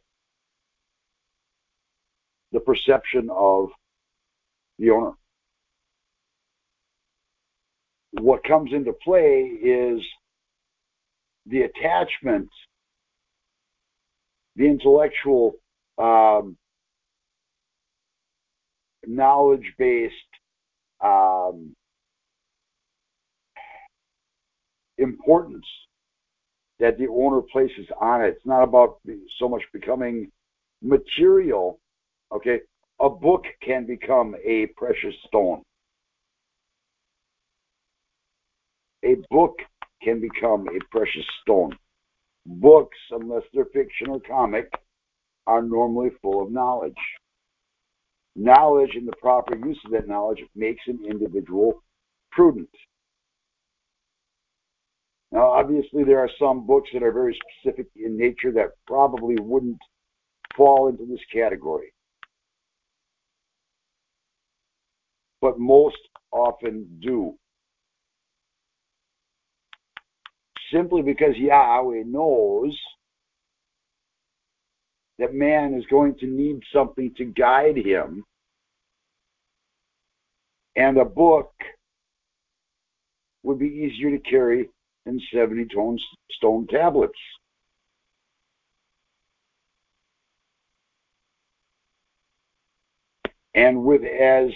the 2.51 2.59
perception 2.59 3.29
of 3.29 3.69
the 4.79 4.91
owner. 4.91 5.11
What 8.11 8.43
comes 8.43 8.71
into 8.73 8.93
play 8.93 9.41
is 9.41 10.01
the 11.45 11.63
attachment, 11.63 12.49
the 14.55 14.67
intellectual, 14.67 15.53
um, 15.97 16.57
knowledge 19.05 19.73
based 19.77 20.13
um, 21.03 21.75
importance 24.97 25.65
that 26.79 26.97
the 26.97 27.07
owner 27.07 27.41
places 27.41 27.85
on 27.99 28.21
it. 28.23 28.29
It's 28.29 28.45
not 28.45 28.63
about 28.63 28.99
so 29.39 29.49
much 29.49 29.61
becoming 29.73 30.31
material. 30.81 31.79
Okay, 32.31 32.59
a 32.99 33.09
book 33.09 33.43
can 33.61 33.85
become 33.85 34.35
a 34.45 34.67
precious 34.77 35.15
stone. 35.27 35.63
A 39.03 39.15
book 39.29 39.57
can 40.03 40.21
become 40.21 40.67
a 40.67 40.79
precious 40.91 41.25
stone. 41.41 41.77
Books, 42.45 42.97
unless 43.11 43.43
they're 43.53 43.65
fiction 43.65 44.07
or 44.09 44.19
comic, 44.19 44.71
are 45.47 45.61
normally 45.61 46.09
full 46.21 46.43
of 46.43 46.51
knowledge. 46.51 46.93
Knowledge 48.41 48.91
and 48.95 49.05
the 49.05 49.17
proper 49.21 49.53
use 49.57 49.77
of 49.85 49.91
that 49.91 50.07
knowledge 50.07 50.39
makes 50.55 50.81
an 50.87 50.99
individual 51.05 51.83
prudent. 52.31 52.69
Now, 55.33 55.51
obviously, 55.51 56.05
there 56.05 56.19
are 56.19 56.29
some 56.39 56.65
books 56.65 56.89
that 56.93 57.03
are 57.03 57.11
very 57.11 57.37
specific 57.61 57.87
in 57.97 58.17
nature 58.17 58.53
that 58.53 58.69
probably 58.87 59.35
wouldn't 59.41 59.77
fall 60.55 60.87
into 60.87 61.05
this 61.05 61.19
category. 61.33 61.91
But 65.41 65.59
most 65.59 65.97
often 66.31 66.87
do. 67.01 67.33
Simply 70.71 71.01
because 71.01 71.35
Yahweh 71.35 72.03
knows 72.05 72.79
that 75.17 75.33
man 75.33 75.73
is 75.73 75.85
going 75.91 76.15
to 76.19 76.25
need 76.25 76.61
something 76.73 77.13
to 77.17 77.25
guide 77.25 77.75
him. 77.75 78.23
And 80.75 80.97
a 80.97 81.05
book 81.05 81.51
would 83.43 83.59
be 83.59 83.67
easier 83.67 84.11
to 84.11 84.19
carry 84.19 84.69
than 85.05 85.19
70 85.33 85.67
stone 86.31 86.67
tablets. 86.67 87.17
And 93.55 93.83
with 93.83 94.03
as 94.03 94.51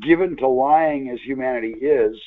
given 0.00 0.36
to 0.36 0.46
lying 0.46 1.08
as 1.08 1.18
humanity 1.24 1.74
is, 1.80 2.20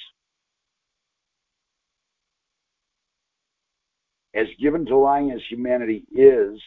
as 4.34 4.48
given 4.60 4.86
to 4.88 4.98
lying 4.98 5.32
as 5.32 5.42
humanity 5.48 6.06
is, 6.12 6.60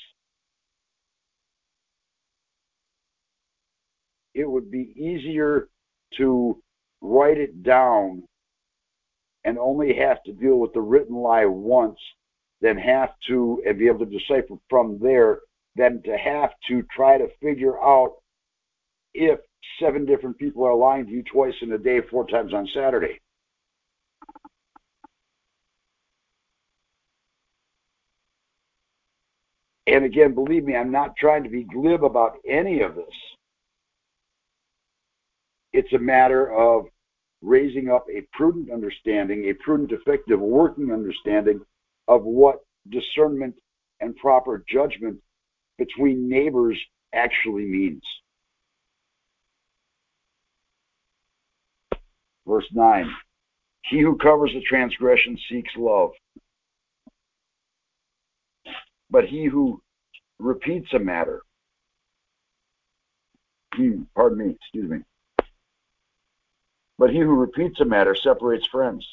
it 4.35 4.49
would 4.49 4.71
be 4.71 4.93
easier 4.97 5.69
to 6.19 6.61
write 7.01 7.39
it 7.39 7.63
down 7.63 8.23
and 9.45 9.59
only 9.59 9.95
have 9.95 10.23
to 10.25 10.33
deal 10.33 10.59
with 10.59 10.73
the 10.73 10.81
written 10.81 11.17
lie 11.17 11.45
once 11.45 11.99
than 12.61 12.79
have 12.79 13.11
to 13.29 13.63
and 13.67 13.79
be 13.79 13.87
able 13.87 13.99
to 13.99 14.07
decipher 14.07 14.55
from 14.71 14.99
there 15.01 15.41
than 15.77 16.03
to 16.03 16.17
have 16.17 16.51
to 16.69 16.83
try 16.95 17.19
to 17.19 17.29
figure 17.43 17.79
out 17.83 18.15
if 19.13 19.39
seven 19.81 20.07
different 20.07 20.39
people 20.39 20.65
are 20.65 20.75
lying 20.75 21.07
to 21.07 21.13
you 21.13 21.23
twice 21.23 21.55
in 21.63 21.73
a 21.73 21.79
day, 21.79 22.01
four 22.11 22.27
times 22.27 22.55
on 22.55 22.69
Saturday. 22.75 23.21
And 29.87 30.05
again, 30.05 30.35
believe 30.35 30.65
me, 30.65 30.75
I'm 30.75 30.91
not 30.91 31.17
trying 31.17 31.45
to 31.45 31.51
be 31.51 31.65
glib 31.65 32.05
about 32.05 32.39
any 32.49 32.81
of 32.81 32.95
this. 32.95 33.34
It's 35.75 35.93
a 35.93 35.99
matter 35.99 36.55
of 36.55 36.87
raising 37.43 37.91
up 37.91 38.07
a 38.09 38.23
prudent 38.33 38.71
understanding, 38.71 39.47
a 39.47 39.55
prudent, 39.55 39.91
effective, 39.91 40.39
working 40.39 40.93
understanding 40.93 41.61
of 42.07 42.23
what 42.23 42.61
discernment 42.91 43.57
and 44.01 44.15
proper 44.15 44.65
judgment 44.69 45.19
between 45.77 46.29
neighbors 46.29 46.79
actually 47.13 47.65
means. 47.65 48.03
Verse 52.47 52.69
9 52.73 53.11
He 53.91 54.01
who 54.01 54.17
covers 54.17 54.53
a 54.55 54.61
transgression 54.61 55.37
seeks 55.51 55.73
love, 55.77 56.11
but 59.11 59.25
he 59.25 59.47
who 59.47 59.83
repeats 60.39 60.93
a 60.93 61.01
matter, 61.01 61.43
hmm, 63.75 64.03
pardon 64.15 64.39
me, 64.39 64.55
excuse 64.55 64.89
me, 64.89 64.99
but 66.99 67.11
he 67.11 67.19
who 67.19 67.35
repeats 67.35 67.81
a 67.81 67.85
matter 67.85 68.15
separates 68.15 68.67
friends. 68.67 69.07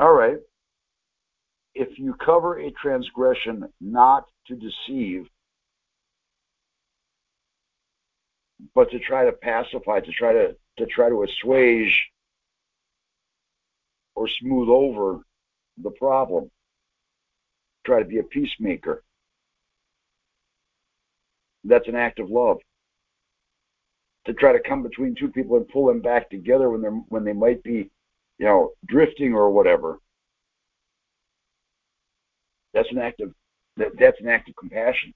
All 0.00 0.12
right. 0.12 0.38
If 1.74 1.98
you 1.98 2.14
cover 2.14 2.58
a 2.58 2.70
transgression 2.72 3.64
not 3.80 4.26
to 4.46 4.56
deceive, 4.56 5.28
but 8.74 8.90
to 8.90 8.98
try 8.98 9.24
to 9.24 9.32
pacify, 9.32 10.00
to 10.00 10.12
try 10.12 10.32
to 10.32 10.56
to 10.78 10.86
try 10.86 11.08
to 11.08 11.24
assuage 11.24 12.10
or 14.14 14.28
smooth 14.28 14.68
over 14.68 15.20
the 15.82 15.90
problem. 15.90 16.50
Try 17.84 18.00
to 18.00 18.04
be 18.04 18.18
a 18.18 18.22
peacemaker. 18.22 19.02
That's 21.64 21.88
an 21.88 21.96
act 21.96 22.18
of 22.18 22.30
love. 22.30 22.58
To 24.26 24.34
try 24.34 24.52
to 24.52 24.60
come 24.60 24.82
between 24.82 25.14
two 25.14 25.28
people 25.28 25.56
and 25.56 25.68
pull 25.68 25.86
them 25.86 26.00
back 26.02 26.28
together 26.28 26.68
when 26.70 26.82
they're 26.82 26.90
when 26.90 27.24
they 27.24 27.32
might 27.32 27.62
be, 27.62 27.90
you 28.38 28.46
know, 28.46 28.72
drifting 28.86 29.32
or 29.32 29.50
whatever. 29.50 29.98
That's 32.74 32.90
an 32.90 32.98
act 32.98 33.20
of 33.20 33.32
that, 33.78 33.88
that's 33.98 34.20
an 34.20 34.28
act 34.28 34.48
of 34.48 34.56
compassion. 34.56 35.14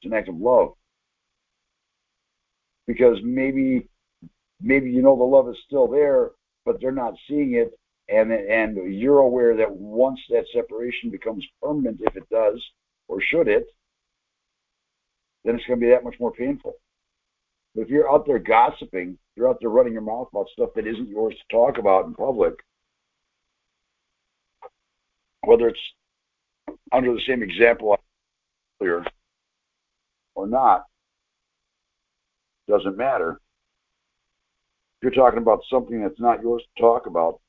It's 0.00 0.10
an 0.10 0.16
act 0.16 0.28
of 0.28 0.36
love. 0.36 0.72
Because 2.86 3.18
maybe 3.22 3.88
maybe 4.60 4.90
you 4.90 5.02
know 5.02 5.16
the 5.16 5.22
love 5.22 5.48
is 5.48 5.56
still 5.64 5.86
there, 5.86 6.30
but 6.64 6.80
they're 6.80 6.90
not 6.90 7.14
seeing 7.28 7.54
it 7.54 7.72
and 8.08 8.32
and 8.32 8.94
you're 8.94 9.18
aware 9.18 9.56
that 9.56 9.70
once 9.70 10.18
that 10.30 10.44
separation 10.52 11.10
becomes 11.10 11.44
permanent, 11.62 12.00
if 12.00 12.16
it 12.16 12.28
does, 12.30 12.62
or 13.06 13.20
should 13.20 13.48
it, 13.48 13.66
then 15.44 15.56
it's 15.56 15.66
going 15.66 15.78
to 15.78 15.86
be 15.86 15.90
that 15.90 16.04
much 16.04 16.16
more 16.18 16.32
painful. 16.32 16.74
But 17.74 17.82
if 17.82 17.88
you're 17.88 18.10
out 18.10 18.26
there 18.26 18.38
gossiping, 18.38 19.18
you're 19.36 19.48
out 19.48 19.58
there 19.60 19.70
running 19.70 19.92
your 19.92 20.02
mouth 20.02 20.28
about 20.32 20.48
stuff 20.52 20.70
that 20.74 20.86
isn't 20.86 21.08
yours 21.08 21.34
to 21.34 21.56
talk 21.56 21.78
about 21.78 22.06
in 22.06 22.14
public, 22.14 22.54
whether 25.44 25.68
it's 25.68 25.78
under 26.92 27.12
the 27.12 27.20
same 27.26 27.42
example 27.42 27.96
earlier 28.80 29.04
or 30.34 30.46
not, 30.46 30.84
doesn't 32.68 32.96
matter. 32.96 33.40
If 35.00 35.04
you're 35.04 35.24
talking 35.24 35.38
about 35.38 35.60
something 35.70 36.02
that's 36.02 36.20
not 36.20 36.42
yours 36.42 36.62
to 36.76 36.82
talk 36.82 37.06
about, 37.06 37.40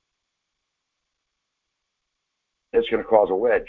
it's 2.73 2.87
going 2.89 3.03
to 3.03 3.09
cause 3.09 3.29
a 3.31 3.35
wedge. 3.35 3.67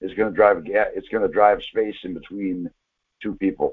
It's 0.00 0.14
going 0.14 0.30
to 0.30 0.36
drive 0.36 0.62
it's 0.66 1.08
going 1.08 1.26
to 1.26 1.32
drive 1.32 1.58
space 1.70 1.96
in 2.04 2.14
between 2.14 2.70
two 3.20 3.34
people. 3.34 3.72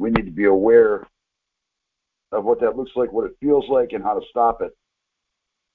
We 0.00 0.08
need 0.08 0.24
to 0.24 0.30
be 0.30 0.46
aware 0.46 1.06
of 2.32 2.44
what 2.44 2.60
that 2.60 2.74
looks 2.74 2.92
like, 2.96 3.12
what 3.12 3.26
it 3.26 3.36
feels 3.38 3.68
like, 3.68 3.92
and 3.92 4.02
how 4.02 4.18
to 4.18 4.26
stop 4.30 4.62
it. 4.62 4.74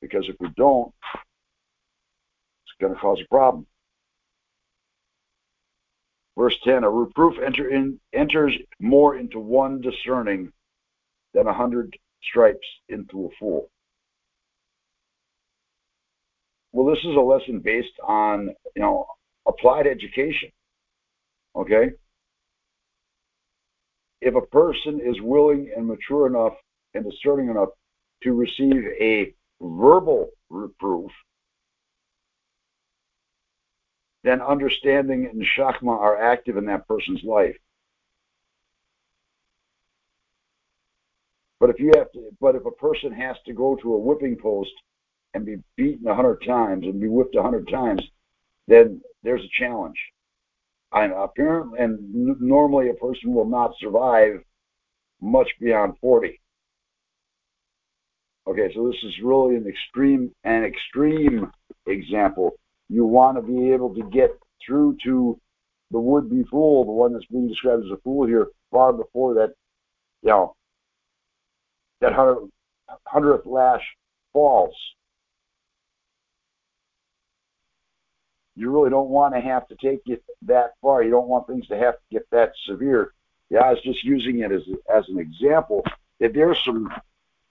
Because 0.02 0.28
if 0.28 0.36
we 0.40 0.50
don't, 0.58 0.92
it's 1.14 2.74
going 2.82 2.92
to 2.92 3.00
cause 3.00 3.22
a 3.24 3.30
problem. 3.30 3.68
Verse 6.36 6.58
10 6.64 6.84
A 6.84 6.90
reproof 6.90 7.36
enter 7.38 7.70
in, 7.70 8.00
enters 8.14 8.54
more 8.80 9.16
into 9.16 9.38
one 9.38 9.80
discerning 9.80 10.52
than 11.36 11.46
a 11.46 11.54
hundred 11.54 11.96
stripes 12.24 12.68
into 12.90 13.28
a 13.28 13.30
fool. 13.40 13.70
Well, 16.72 16.88
this 16.88 17.04
is 17.06 17.16
a 17.16 17.22
lesson 17.22 17.60
based 17.60 17.94
on, 18.04 18.50
you 18.76 18.82
know, 18.82 19.06
applied 19.48 19.86
education. 19.86 20.50
Okay? 21.56 21.92
If 24.26 24.34
a 24.34 24.42
person 24.42 25.00
is 25.00 25.22
willing 25.22 25.72
and 25.78 25.86
mature 25.86 26.26
enough 26.26 26.54
and 26.96 27.06
discerning 27.06 27.50
enough 27.50 27.70
to 28.24 28.34
receive 28.34 28.84
a 29.00 29.32
verbal 29.62 30.32
reproof, 30.50 31.12
then 34.24 34.42
understanding 34.42 35.28
and 35.28 35.46
shakma 35.56 35.96
are 35.96 36.20
active 36.20 36.58
in 36.58 36.66
that 36.66 36.88
person's 36.88 37.24
life. 37.24 37.56
But 41.60 41.70
if 41.70 41.80
you 41.80 41.92
have 41.96 42.12
to, 42.14 42.32
but 42.42 42.56
if 42.56 42.66
a 42.66 42.72
person 42.72 43.14
has 43.14 43.38
to 43.46 43.54
go 43.54 43.76
to 43.76 43.94
a 43.94 44.00
whipping 44.00 44.38
post 44.38 44.74
and 45.36 45.46
be 45.46 45.58
beaten 45.76 46.08
a 46.08 46.16
hundred 46.16 46.44
times 46.44 46.86
and 46.86 47.00
be 47.00 47.08
whipped 47.08 47.36
a 47.36 47.44
hundred 47.44 47.70
times, 47.70 48.02
then 48.68 49.02
there's 49.22 49.44
a 49.44 49.60
challenge. 49.60 50.00
And 50.96 51.12
apparently, 51.12 51.80
and 51.80 52.00
normally 52.40 52.90
a 52.90 52.94
person 52.94 53.34
will 53.34 53.48
not 53.48 53.74
survive 53.80 54.42
much 55.22 55.50
beyond 55.60 55.96
40. 56.00 56.40
Okay, 58.48 58.72
so 58.74 58.88
this 58.88 59.04
is 59.04 59.14
really 59.24 59.56
an 59.56 59.68
extreme, 59.68 60.32
an 60.44 60.64
extreme 60.64 61.52
example. 61.88 62.52
You 62.90 63.06
want 63.06 63.38
to 63.38 63.42
be 63.42 63.72
able 63.72 63.94
to 63.96 64.04
get 64.10 64.30
through 64.66 64.98
to 65.04 65.40
the 65.92 66.00
would-be 66.00 66.44
fool, 66.50 66.86
the 66.86 66.92
one 66.92 67.14
that's 67.14 67.26
being 67.26 67.48
described 67.48 67.84
as 67.86 67.92
a 67.92 68.02
fool 68.02 68.26
here, 68.26 68.48
far 68.72 68.94
before 68.94 69.34
that, 69.36 69.54
you 70.22 70.30
know, 70.30 70.54
that 72.02 72.14
hundred, 72.14 72.50
hundredth 73.08 73.46
lash 73.46 73.84
falls. 74.32 74.76
You 78.56 78.72
really 78.72 78.90
don't 78.90 79.10
want 79.10 79.34
to 79.36 79.42
have 79.42 79.68
to 79.68 79.76
take 79.76 80.02
it 80.06 80.24
that 80.44 80.74
far. 80.82 81.04
You 81.04 81.12
don't 81.12 81.28
want 81.28 81.48
things 81.48 81.68
to 81.68 81.78
have 81.78 81.96
to 81.96 82.04
get 82.12 82.30
that 82.32 82.54
severe. 82.66 83.14
Yeah, 83.50 83.60
I 83.60 83.72
was 83.72 83.82
just 83.82 84.04
using 84.04 84.40
it 84.40 84.52
as 84.52 84.62
as 84.94 85.08
an 85.10 85.20
example 85.20 85.84
that 86.20 86.34
there's 86.34 86.64
some 86.64 86.92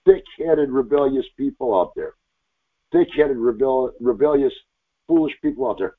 thick-headed, 0.05 0.69
rebellious 0.69 1.25
people 1.37 1.79
out 1.79 1.93
there. 1.95 2.15
Thick-headed, 2.91 3.37
rebel, 3.37 3.91
rebellious, 3.99 4.53
foolish 5.07 5.33
people 5.41 5.69
out 5.69 5.77
there. 5.77 5.95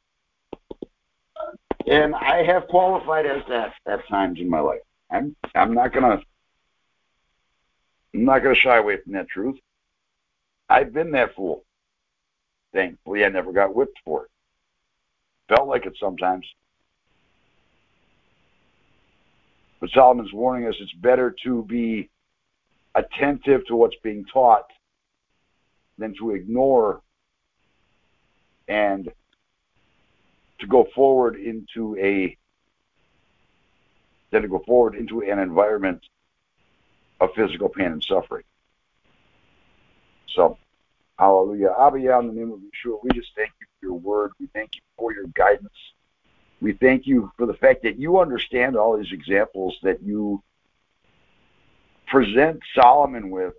And 1.87 2.15
I 2.15 2.43
have 2.43 2.67
qualified 2.67 3.27
as 3.27 3.43
that 3.49 3.75
at 3.87 4.07
times 4.09 4.41
in 4.41 4.51
my 4.51 4.61
life. 4.61 4.81
I'm 5.11 5.37
I'm 5.55 5.73
not 5.73 5.93
gonna 5.93 6.21
I'm 8.13 8.25
not 8.25 8.41
gonna 8.41 8.57
shy 8.57 8.77
away 8.77 9.01
from 9.01 9.13
that 9.13 9.29
truth. 9.29 9.57
I've 10.69 10.93
been 10.93 11.13
that 11.13 11.37
fool. 11.37 11.65
Thankfully, 12.73 13.25
I 13.25 13.29
never 13.29 13.53
got 13.53 13.75
whipped 13.75 13.99
for 14.05 14.25
it. 14.25 14.31
Felt 15.49 15.69
like 15.69 15.87
it 15.87 15.97
sometimes. 16.01 16.45
But 19.81 19.91
Solomon's 19.91 20.33
warning 20.33 20.67
us 20.69 20.75
it's 20.81 20.93
better 20.95 21.35
to 21.45 21.63
be 21.65 22.11
attentive 22.95 23.67
to 23.67 23.77
what's 23.77 23.97
being 24.03 24.25
taught 24.33 24.67
than 25.99 26.15
to 26.19 26.33
ignore 26.33 27.03
and 28.69 29.11
to 30.61 30.67
go 30.67 30.87
forward 30.95 31.37
into 31.37 31.97
a 31.99 32.37
than 34.31 34.43
to 34.43 34.49
go 34.49 34.63
forward 34.67 34.95
into 34.95 35.23
an 35.23 35.39
environment 35.39 36.03
of 37.21 37.31
physical 37.37 37.69
pain 37.69 37.87
and 37.87 38.03
suffering. 38.03 38.45
So, 40.35 40.59
hallelujah. 41.19 41.75
Abba, 41.79 41.97
in 41.97 42.27
the 42.27 42.33
name 42.33 42.53
of 42.53 42.59
Yeshua, 42.59 42.99
we 43.03 43.11
just 43.15 43.31
thank 43.37 43.53
you 43.61 43.67
your 43.87 43.99
word. 43.99 44.33
We 44.41 44.49
thank 44.53 44.75
you 44.75 44.83
for 44.99 45.13
your 45.15 45.27
guidance. 45.29 45.69
We 46.61 46.73
thank 46.73 47.07
you 47.07 47.31
for 47.37 47.47
the 47.47 47.55
fact 47.55 47.83
that 47.85 47.99
you 47.99 48.19
understand 48.19 48.77
all 48.77 48.97
these 48.97 49.13
examples 49.13 49.77
that 49.83 50.03
you 50.03 50.43
present 52.09 52.61
Solomon 52.75 53.31
with 53.31 53.55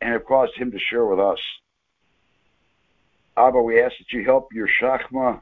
and 0.00 0.12
have 0.12 0.24
caused 0.24 0.54
him 0.56 0.70
to 0.72 0.78
share 0.78 1.06
with 1.06 1.20
us. 1.20 1.38
Abba, 3.36 3.60
we 3.62 3.80
ask 3.80 3.94
that 3.98 4.12
you 4.12 4.24
help 4.24 4.48
your 4.52 4.68
Shachma 4.80 5.40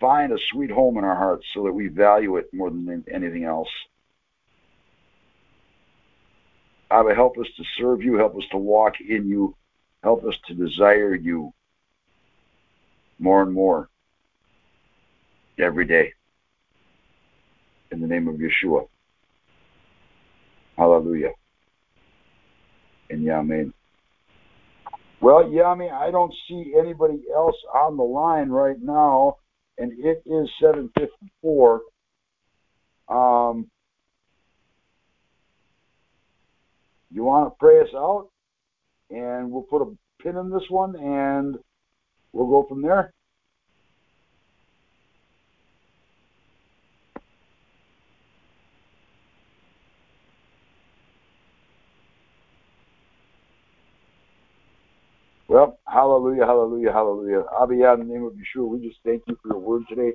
find 0.00 0.32
a 0.32 0.38
sweet 0.50 0.70
home 0.70 0.98
in 0.98 1.04
our 1.04 1.16
hearts 1.16 1.46
so 1.54 1.64
that 1.64 1.72
we 1.72 1.88
value 1.88 2.36
it 2.36 2.52
more 2.52 2.70
than 2.70 3.04
anything 3.10 3.44
else. 3.44 3.68
Abba, 6.90 7.14
help 7.14 7.38
us 7.38 7.46
to 7.56 7.64
serve 7.78 8.02
you, 8.02 8.16
help 8.16 8.36
us 8.36 8.44
to 8.50 8.58
walk 8.58 8.94
in 9.00 9.28
you, 9.28 9.54
help 10.02 10.24
us 10.24 10.34
to 10.46 10.54
desire 10.54 11.14
you 11.14 11.52
more 13.18 13.42
and 13.42 13.52
more 13.52 13.88
every 15.58 15.86
day. 15.86 16.12
In 17.90 18.00
the 18.00 18.06
name 18.06 18.26
of 18.26 18.36
Yeshua. 18.36 18.86
Hallelujah. 20.76 21.32
And 23.10 23.24
Yamin. 23.24 23.72
Well, 25.20 25.44
Yami, 25.44 25.92
I 25.92 26.10
don't 26.10 26.34
see 26.48 26.74
anybody 26.76 27.22
else 27.32 27.54
on 27.72 27.96
the 27.96 28.02
line 28.02 28.48
right 28.48 28.80
now, 28.80 29.36
and 29.78 29.92
it 29.92 30.22
is 30.26 30.50
754. 30.60 31.82
Um, 33.08 33.70
you 37.12 37.22
want 37.22 37.52
to 37.52 37.56
pray 37.60 37.80
us 37.80 37.94
out? 37.94 38.31
And 39.12 39.50
we'll 39.50 39.62
put 39.62 39.82
a 39.82 40.22
pin 40.22 40.36
in 40.38 40.50
this 40.50 40.64
one, 40.70 40.96
and 40.96 41.58
we'll 42.32 42.46
go 42.46 42.66
from 42.66 42.80
there. 42.80 43.12
Well, 55.48 55.78
hallelujah, 55.86 56.46
hallelujah, 56.46 56.92
hallelujah. 56.92 57.44
Abiyah, 57.60 58.00
in 58.00 58.08
the 58.08 58.14
name 58.14 58.24
of 58.24 58.32
Yeshua, 58.32 58.66
we 58.66 58.88
just 58.88 59.00
thank 59.04 59.22
you 59.26 59.36
for 59.42 59.48
your 59.48 59.58
word 59.58 59.82
today. 59.86 60.12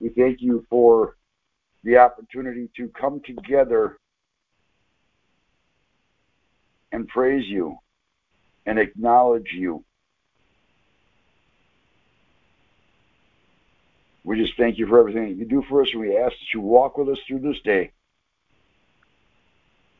We 0.00 0.08
thank 0.08 0.40
you 0.40 0.64
for 0.70 1.16
the 1.84 1.98
opportunity 1.98 2.70
to 2.78 2.88
come 2.98 3.20
together 3.26 3.98
and 6.92 7.06
praise 7.08 7.44
you 7.46 7.76
and 8.70 8.78
acknowledge 8.78 9.52
you. 9.52 9.84
We 14.22 14.38
just 14.38 14.56
thank 14.56 14.78
you 14.78 14.86
for 14.86 15.00
everything 15.00 15.36
you 15.36 15.44
do 15.44 15.64
for 15.68 15.82
us, 15.82 15.88
and 15.90 16.00
we 16.00 16.16
ask 16.16 16.30
that 16.38 16.54
you 16.54 16.60
walk 16.60 16.96
with 16.96 17.08
us 17.08 17.18
through 17.26 17.40
this 17.40 17.60
day, 17.62 17.90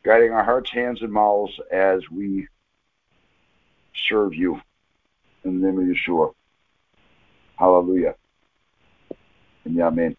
guiding 0.03 0.31
our 0.31 0.45
hearts, 0.45 0.71
hands, 0.71 1.01
and 1.01 1.11
mouths 1.11 1.59
as 1.69 2.09
we 2.09 2.47
serve 4.07 4.33
you 4.33 4.61
in 5.43 5.59
the 5.59 5.67
name 5.67 5.77
of 5.77 5.85
Yeshua. 5.85 6.33
Hallelujah. 7.57 8.15
And 9.65 9.81
Amen. 9.81 10.15